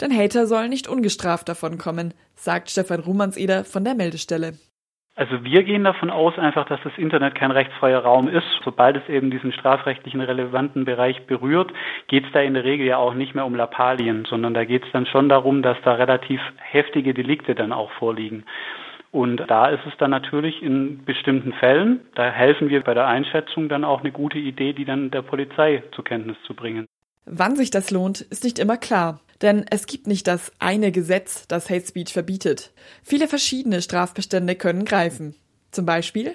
Denn 0.00 0.14
Hater 0.14 0.46
sollen 0.46 0.68
nicht 0.68 0.86
ungestraft 0.86 1.48
davonkommen, 1.48 2.12
sagt 2.36 2.70
Stefan 2.70 3.00
Rumanseder 3.00 3.64
von 3.64 3.84
der 3.84 3.94
Meldestelle. 3.94 4.58
Also 5.16 5.44
wir 5.44 5.62
gehen 5.62 5.84
davon 5.84 6.10
aus 6.10 6.36
einfach, 6.38 6.66
dass 6.66 6.80
das 6.82 6.98
Internet 6.98 7.36
kein 7.36 7.52
rechtsfreier 7.52 8.00
Raum 8.00 8.28
ist. 8.28 8.46
Sobald 8.64 8.96
es 8.96 9.08
eben 9.08 9.30
diesen 9.30 9.52
strafrechtlichen 9.52 10.20
relevanten 10.20 10.84
Bereich 10.84 11.24
berührt, 11.26 11.72
geht 12.08 12.26
es 12.26 12.32
da 12.32 12.40
in 12.40 12.54
der 12.54 12.64
Regel 12.64 12.86
ja 12.86 12.96
auch 12.96 13.14
nicht 13.14 13.34
mehr 13.34 13.46
um 13.46 13.54
Lappalien, 13.54 14.24
sondern 14.24 14.54
da 14.54 14.64
geht 14.64 14.84
es 14.84 14.90
dann 14.92 15.06
schon 15.06 15.28
darum, 15.28 15.62
dass 15.62 15.76
da 15.84 15.94
relativ 15.94 16.40
heftige 16.58 17.14
Delikte 17.14 17.54
dann 17.54 17.72
auch 17.72 17.92
vorliegen. 17.92 18.44
Und 19.12 19.44
da 19.46 19.68
ist 19.68 19.86
es 19.86 19.96
dann 19.98 20.10
natürlich 20.10 20.60
in 20.60 21.04
bestimmten 21.04 21.52
Fällen, 21.52 22.00
da 22.16 22.24
helfen 22.24 22.68
wir 22.68 22.82
bei 22.82 22.94
der 22.94 23.06
Einschätzung 23.06 23.68
dann 23.68 23.84
auch 23.84 24.00
eine 24.00 24.10
gute 24.10 24.38
Idee, 24.38 24.72
die 24.72 24.84
dann 24.84 25.12
der 25.12 25.22
Polizei 25.22 25.84
zur 25.92 26.02
Kenntnis 26.02 26.36
zu 26.44 26.54
bringen. 26.54 26.86
Wann 27.24 27.54
sich 27.54 27.70
das 27.70 27.92
lohnt, 27.92 28.20
ist 28.20 28.42
nicht 28.42 28.58
immer 28.58 28.76
klar. 28.76 29.20
Denn 29.42 29.64
es 29.70 29.86
gibt 29.86 30.06
nicht 30.06 30.26
das 30.26 30.52
eine 30.58 30.92
Gesetz, 30.92 31.46
das 31.48 31.70
Hate 31.70 31.86
Speech 31.86 32.12
verbietet. 32.12 32.72
Viele 33.02 33.28
verschiedene 33.28 33.82
Strafbestände 33.82 34.54
können 34.54 34.84
greifen. 34.84 35.34
Zum 35.70 35.86
Beispiel 35.86 36.34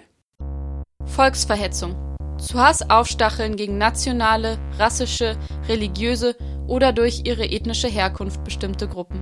Volksverhetzung. 1.06 1.96
Zu 2.38 2.58
Hass 2.60 2.90
aufstacheln 2.90 3.58
gegen 3.58 3.78
nationale, 3.78 4.58
rassische, 4.78 5.38
religiöse 5.68 6.36
oder 6.68 6.94
durch 6.94 7.24
ihre 7.26 7.46
ethnische 7.46 7.90
Herkunft 7.90 8.44
bestimmte 8.44 8.88
Gruppen. 8.88 9.20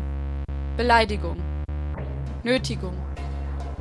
Beleidigung. 0.78 1.38
Nötigung. 2.44 2.94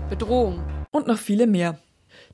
Bedrohung. 0.08 0.62
Und 0.92 1.06
noch 1.06 1.18
viele 1.18 1.46
mehr. 1.46 1.78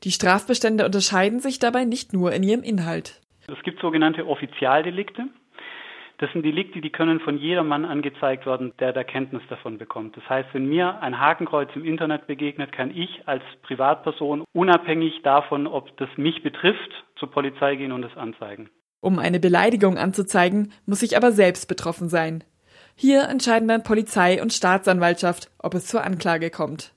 Die 0.05 0.12
Strafbestände 0.12 0.85
unterscheiden 0.85 1.40
sich 1.40 1.59
dabei 1.59 1.85
nicht 1.85 2.12
nur 2.12 2.33
in 2.33 2.42
ihrem 2.42 2.62
Inhalt. 2.62 3.20
Es 3.48 3.61
gibt 3.64 3.81
sogenannte 3.81 4.27
Offizialdelikte. 4.27 5.25
Das 6.23 6.31
sind 6.31 6.45
Delikte, 6.45 6.81
die 6.81 6.91
können 6.91 7.19
von 7.19 7.37
jedermann 7.37 7.85
angezeigt 7.85 8.47
werden, 8.47 8.73
der 8.79 8.93
da 8.93 9.03
Kenntnis 9.03 9.43
davon 9.51 9.77
bekommt. 9.77 10.17
Das 10.17 10.23
heißt, 10.29 10.51
wenn 10.53 10.69
mir 10.69 11.03
ein 11.03 11.19
Hakenkreuz 11.19 11.69
im 11.75 11.85
Internet 11.85 12.29
begegnet, 12.29 12.71
kann 12.71 12.97
ich 12.97 13.27
als 13.27 13.43
Privatperson 13.63 14.45
unabhängig 14.53 15.23
davon, 15.25 15.67
ob 15.67 15.97
das 15.97 16.09
mich 16.17 16.45
betrifft, 16.45 16.93
zur 17.17 17.29
Polizei 17.33 17.75
gehen 17.75 17.91
und 17.91 18.05
es 18.05 18.17
anzeigen. 18.17 18.71
Um 19.01 19.19
eine 19.19 19.41
Beleidigung 19.41 19.99
anzuzeigen, 19.99 20.73
muss 20.87 21.03
ich 21.03 21.17
aber 21.17 21.33
selbst 21.33 21.67
betroffen 21.67 22.09
sein. 22.09 22.45
Hier 22.95 23.25
entscheiden 23.25 23.67
dann 23.67 23.83
Polizei 23.83 24.41
und 24.41 24.53
Staatsanwaltschaft, 24.53 25.51
ob 25.59 25.75
es 25.75 25.89
zur 25.89 26.05
Anklage 26.05 26.51
kommt. 26.51 26.95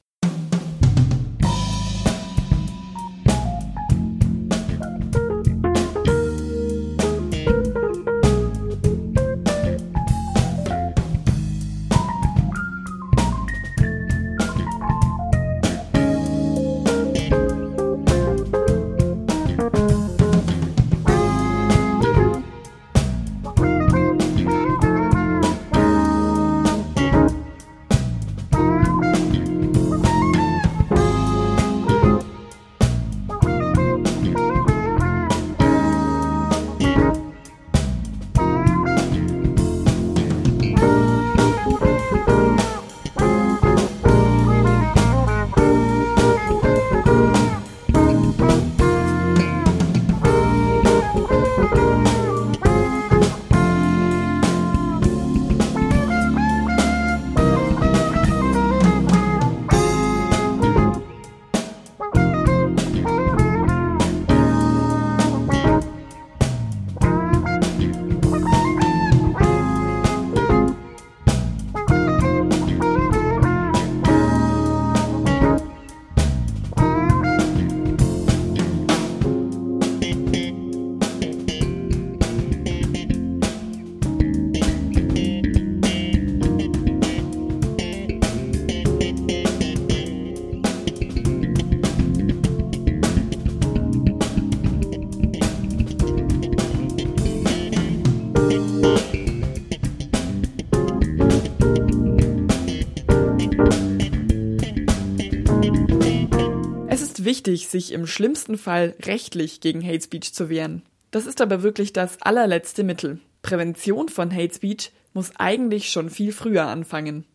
Wichtig, 107.46 107.68
sich 107.68 107.92
im 107.92 108.08
schlimmsten 108.08 108.58
Fall 108.58 108.96
rechtlich 109.04 109.62
gegen 109.62 109.86
Hate 109.86 110.02
Speech 110.02 110.34
zu 110.34 110.50
wehren. 110.50 110.82
Das 111.12 111.28
ist 111.28 111.42
aber 111.42 111.62
wirklich 111.62 111.94
das 111.94 112.22
allerletzte 112.22 112.84
Mittel. 112.84 113.20
Prävention 113.44 114.10
von 114.10 114.36
Hate 114.36 114.54
Speech 114.54 114.92
muss 115.14 115.32
eigentlich 115.38 115.92
schon 115.92 116.10
viel 116.10 116.32
früher 116.32 116.66
anfangen. 116.66 117.26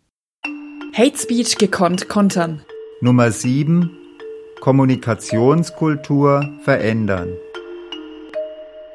Hate 0.92 1.16
Speech 1.16 1.58
gekonnt 1.58 2.08
kontern. 2.08 2.64
Nummer 3.00 3.30
7. 3.30 3.96
Kommunikationskultur 4.60 6.58
verändern. 6.62 7.32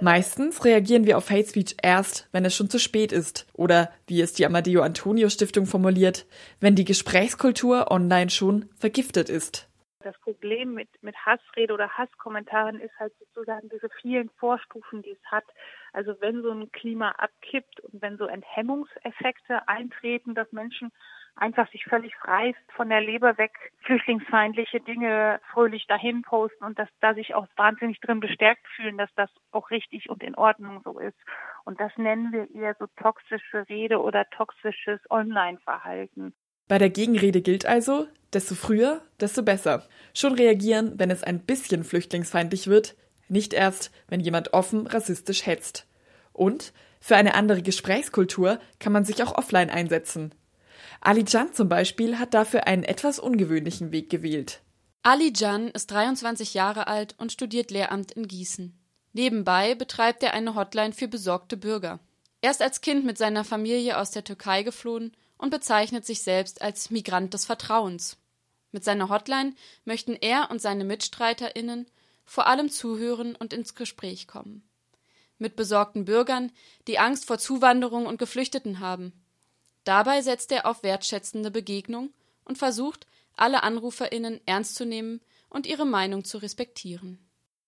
Meistens 0.02 0.66
reagieren 0.66 1.06
wir 1.06 1.18
auf 1.18 1.30
Hate 1.30 1.48
Speech 1.48 1.78
erst, 1.82 2.28
wenn 2.34 2.44
es 2.44 2.54
schon 2.54 2.70
zu 2.70 2.78
spät 2.78 3.14
ist. 3.14 3.48
Oder, 3.54 3.90
wie 4.08 4.20
es 4.20 4.34
die 4.34 4.46
Amadeo 4.46 4.82
Antonio 4.82 5.30
Stiftung 5.30 5.66
formuliert, 5.66 6.26
wenn 6.60 6.76
die 6.76 6.84
Gesprächskultur 6.84 7.90
online 7.90 8.30
schon 8.30 8.66
vergiftet 8.78 9.30
ist. 9.30 9.70
Das 10.06 10.20
Problem 10.20 10.76
mit, 10.76 10.88
mit 11.02 11.16
Hassrede 11.18 11.74
oder 11.74 11.90
Hasskommentaren 11.90 12.80
ist 12.80 12.94
halt 13.00 13.12
sozusagen 13.18 13.70
diese 13.70 13.90
vielen 14.02 14.30
Vorstufen, 14.38 15.02
die 15.02 15.10
es 15.10 15.32
hat. 15.32 15.46
Also 15.94 16.16
wenn 16.22 16.44
so 16.44 16.52
ein 16.52 16.72
Klima 16.72 17.10
abkippt 17.18 17.80
und 17.80 18.04
wenn 18.04 18.16
so 18.18 18.28
Enthemmungseffekte 18.28 19.68
eintreten, 19.68 20.36
dass 20.36 20.52
Menschen 20.52 20.92
einfach 21.36 21.68
sich 21.72 21.84
völlig 21.86 22.16
frei 22.18 22.54
von 22.76 22.90
der 22.90 23.02
Leber 23.02 23.40
weg 23.40 23.74
flüchtlingsfeindliche 23.82 24.80
Dinge 24.80 25.42
fröhlich 25.52 25.88
dahin 25.88 26.22
posten 26.22 26.64
und 26.64 26.78
dass 26.78 26.90
da 27.02 27.16
sich 27.16 27.34
auch 27.34 27.48
wahnsinnig 27.58 28.00
drin 28.00 28.20
bestärkt 28.20 28.68
fühlen, 28.76 29.00
dass 29.00 29.10
das 29.16 29.32
auch 29.50 29.72
richtig 29.72 30.12
und 30.12 30.22
in 30.22 30.36
Ordnung 30.36 30.82
so 30.84 31.00
ist. 31.00 31.18
Und 31.64 31.80
das 31.80 31.92
nennen 31.98 32.32
wir 32.32 32.48
eher 32.54 32.76
so 32.78 32.86
toxische 33.02 33.68
Rede 33.70 34.00
oder 34.00 34.30
toxisches 34.30 35.02
Online-Verhalten. 35.10 36.36
Bei 36.68 36.78
der 36.78 36.90
Gegenrede 36.90 37.42
gilt 37.42 37.66
also, 37.66 38.08
desto 38.34 38.56
früher, 38.56 39.02
desto 39.20 39.44
besser. 39.44 39.88
Schon 40.14 40.34
reagieren, 40.34 40.94
wenn 40.98 41.12
es 41.12 41.24
ein 41.24 41.40
bisschen 41.40 41.84
flüchtlingsfeindlich 41.84 42.68
wird, 42.68 42.96
nicht 43.28 43.54
erst, 43.54 43.92
wenn 44.08 44.20
jemand 44.20 44.54
offen 44.54 44.88
rassistisch 44.88 45.46
hetzt. 45.46 45.86
Und 46.34 46.74
für 47.00 47.16
eine 47.16 47.36
andere 47.36 47.62
Gesprächskultur 47.62 48.60
kann 48.80 48.94
man 48.94 49.06
sich 49.06 49.24
auch 49.24 49.38
offline 49.38 49.70
einsetzen. 49.70 50.34
Ali 51.02 51.24
Can 51.24 51.54
zum 51.54 51.70
Beispiel 51.70 52.18
hat 52.18 52.34
dafür 52.34 52.68
einen 52.68 52.84
etwas 52.84 53.20
ungewöhnlichen 53.20 53.92
Weg 53.92 54.10
gewählt. 54.10 54.62
Ali 55.04 55.32
Can 55.32 55.70
ist 55.70 55.92
23 55.92 56.56
Jahre 56.56 56.88
alt 56.88 57.16
und 57.20 57.32
studiert 57.32 57.70
Lehramt 57.70 58.12
in 58.14 58.28
Gießen. 58.28 58.74
Nebenbei 59.14 59.76
betreibt 59.76 60.24
er 60.24 60.34
eine 60.34 60.56
Hotline 60.56 60.94
für 60.94 61.08
besorgte 61.08 61.58
Bürger. 61.58 62.00
Er 62.42 62.52
ist 62.52 62.62
als 62.62 62.82
Kind 62.82 63.06
mit 63.06 63.18
seiner 63.18 63.44
Familie 63.44 64.00
aus 64.00 64.12
der 64.12 64.24
Türkei 64.24 64.64
geflohen 64.64 65.16
und 65.38 65.50
bezeichnet 65.50 66.06
sich 66.06 66.22
selbst 66.22 66.62
als 66.62 66.90
Migrant 66.90 67.34
des 67.34 67.46
Vertrauens. 67.46 68.18
Mit 68.72 68.84
seiner 68.84 69.10
Hotline 69.10 69.54
möchten 69.84 70.14
er 70.14 70.50
und 70.52 70.62
seine 70.62 70.84
MitstreiterInnen 70.84 71.88
vor 72.26 72.48
allem 72.48 72.70
zuhören 72.70 73.36
und 73.36 73.54
ins 73.54 73.76
Gespräch 73.76 74.28
kommen. 74.28 74.68
Mit 75.38 75.56
besorgten 75.56 76.06
Bürgern, 76.06 76.52
die 76.88 77.00
Angst 77.00 77.26
vor 77.26 77.38
Zuwanderung 77.38 78.06
und 78.06 78.18
Geflüchteten 78.18 78.80
haben 78.80 79.14
Dabei 79.86 80.22
setzt 80.22 80.52
er 80.52 80.66
auf 80.66 80.84
wertschätzende 80.84 81.52
Begegnung 81.52 82.12
und 82.44 82.58
versucht, 82.58 83.08
alle 83.38 83.64
AnruferInnen 83.64 84.42
ernst 84.46 84.76
zu 84.76 84.86
nehmen 84.86 85.22
und 85.50 85.68
ihre 85.68 85.86
Meinung 85.86 86.26
zu 86.26 86.40
respektieren. 86.40 87.20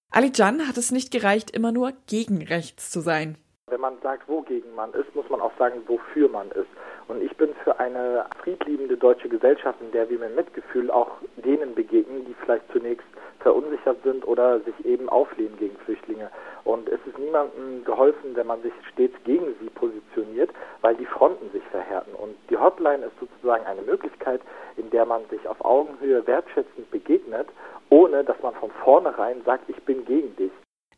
Ali 0.10 0.32
Can 0.32 0.68
hat 0.68 0.78
es 0.78 0.92
nicht 0.92 1.12
gereicht, 1.12 1.52
immer 1.52 1.72
nur 1.72 1.94
gegen 2.08 2.42
rechts 2.42 2.90
zu 2.90 3.02
sein. 3.02 3.38
Wenn 3.70 3.82
man 3.82 3.98
sagt, 4.02 4.30
wogegen 4.30 4.74
man 4.76 4.94
ist, 4.94 5.14
muss 5.14 5.30
man 5.30 5.42
auch 5.42 5.52
sagen, 5.60 5.82
wofür 5.88 6.30
man 6.30 6.50
ist. 6.52 6.70
Und 7.10 7.22
ich 7.22 7.36
bin 7.36 7.54
für 7.66 7.78
eine 7.82 8.26
friedliebende 8.42 8.96
deutsche 8.96 9.28
Gesellschaft, 9.28 9.82
in 9.82 9.92
der 9.92 10.10
wir 10.10 10.20
mit 10.20 10.38
Mitgefühl 10.38 10.90
auch 10.90 11.12
denen 11.36 11.76
begegnen, 11.76 12.24
die 12.26 12.34
vielleicht 12.36 12.64
zunächst 12.72 13.06
verunsichert 13.42 14.02
sind 14.04 14.26
oder 14.26 14.62
sich 14.62 14.86
eben 14.86 15.10
auflehnen 15.10 15.58
gegen 15.58 15.76
Flüchtlinge. 15.80 16.32
Und 16.64 16.88
es 16.88 17.00
ist 17.06 17.20
niemandem 17.20 17.84
geholfen, 17.84 18.38
wenn 18.38 18.48
man 18.48 18.62
sich 18.62 18.72
stets 18.94 19.16
gegen 19.26 19.54
sie 19.60 19.70
positioniert, 19.72 20.50
weil 20.80 20.96
die 20.96 21.06
Fronten 21.06 21.52
sich 21.52 21.64
verhärten. 21.66 22.14
Und 22.14 22.38
die 22.50 22.56
Hotline 22.56 23.06
ist 23.06 23.20
sozusagen 23.20 23.66
eine 23.66 23.82
Möglichkeit, 23.82 24.40
in 24.78 24.90
der 24.92 25.06
man 25.06 25.26
sich 25.30 25.46
auf 25.46 25.60
Augenhöhe 25.66 26.26
wertschätzend 26.26 26.90
begegnet, 26.90 27.50
ohne 27.90 28.24
dass 28.24 28.42
man 28.42 28.54
von 28.56 28.72
vornherein 28.84 29.42
sagt, 29.44 29.70
ich 29.70 29.84
bin 29.84 30.06
gegen 30.06 30.34
dich. 30.38 30.52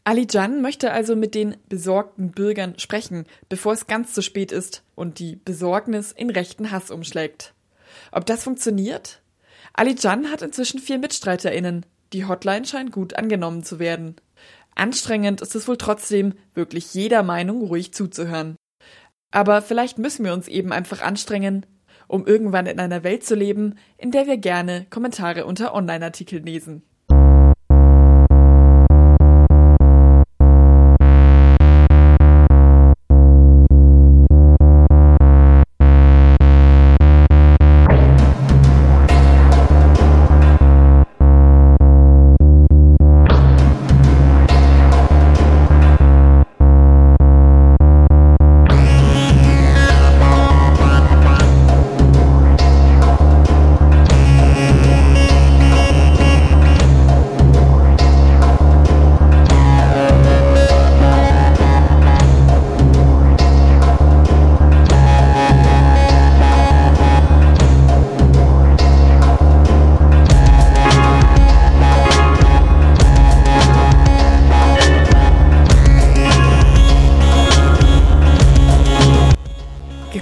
Ali 0.03 0.25
Can 0.25 0.61
möchte 0.61 0.91
also 0.91 1.15
mit 1.15 1.35
den 1.35 1.57
besorgten 1.67 2.31
Bürgern 2.31 2.79
sprechen, 2.79 3.25
bevor 3.47 3.73
es 3.73 3.87
ganz 3.87 4.13
zu 4.13 4.21
spät 4.21 4.51
ist 4.51 4.83
und 4.95 5.19
die 5.19 5.35
Besorgnis 5.35 6.11
in 6.11 6.29
rechten 6.29 6.71
Hass 6.71 6.89
umschlägt. 6.89 7.53
Ob 8.11 8.25
das 8.25 8.43
funktioniert? 8.43 9.21
Ali 9.73 9.95
Can 9.95 10.31
hat 10.31 10.41
inzwischen 10.41 10.79
vier 10.79 10.97
MitstreiterInnen. 10.97 11.85
Die 12.13 12.25
Hotline 12.25 12.65
scheint 12.65 12.91
gut 12.91 13.15
angenommen 13.15 13.63
zu 13.63 13.77
werden. 13.77 14.15
Anstrengend 14.75 15.41
ist 15.41 15.55
es 15.55 15.67
wohl 15.67 15.77
trotzdem, 15.77 16.33
wirklich 16.53 16.93
jeder 16.93 17.21
Meinung 17.21 17.61
ruhig 17.61 17.93
zuzuhören. 17.93 18.55
Aber 19.31 19.61
vielleicht 19.61 19.99
müssen 19.99 20.25
wir 20.25 20.33
uns 20.33 20.47
eben 20.47 20.71
einfach 20.71 21.01
anstrengen, 21.01 21.65
um 22.07 22.25
irgendwann 22.25 22.65
in 22.65 22.79
einer 22.79 23.03
Welt 23.03 23.23
zu 23.23 23.35
leben, 23.35 23.75
in 23.97 24.11
der 24.11 24.25
wir 24.25 24.37
gerne 24.37 24.87
Kommentare 24.89 25.45
unter 25.45 25.75
Online-Artikeln 25.75 26.45
lesen. 26.45 26.81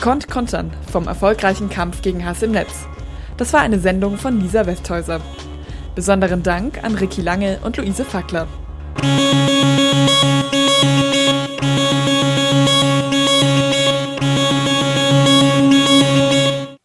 Gekonnt 0.07 0.29
kontern 0.29 0.71
vom 0.89 1.05
erfolgreichen 1.05 1.69
Kampf 1.69 2.01
gegen 2.01 2.25
Hass 2.25 2.41
im 2.41 2.51
Netz. 2.51 2.85
Das 3.35 3.51
war 3.51 3.59
eine 3.59 3.77
Sendung 3.77 4.15
von 4.15 4.39
Lisa 4.39 4.65
Westhäuser. 4.65 5.19
Besonderen 5.95 6.43
Dank 6.43 6.81
an 6.81 6.95
Ricky 6.95 7.21
Lange 7.21 7.59
und 7.61 7.75
Luise 7.75 8.05
Fackler. 8.05 8.47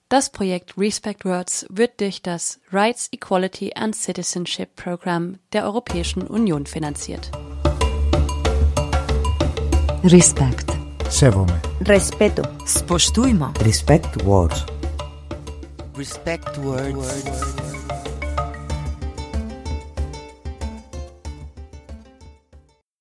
Das 0.09 0.31
Projekt 0.31 0.77
Respect 0.77 1.25
Words 1.25 1.67
wird 1.71 2.01
durch 2.01 2.23
das 2.23 2.59
Rights, 2.73 3.09
Equality 3.13 3.75
and 3.77 3.95
Citizenship 3.95 4.75
Program 4.75 5.39
der 5.53 5.63
Europäischen 5.63 6.23
Union 6.23 6.67
finanziert. 6.67 7.31
Respekt. 10.03 10.82
Σέβομαι. 11.14 11.61
Respeto. 11.85 12.42
Spoštujmo. 12.77 13.53
Respect 13.70 14.12
words. 14.25 14.59
Respect 16.03 16.53
words. 16.66 17.09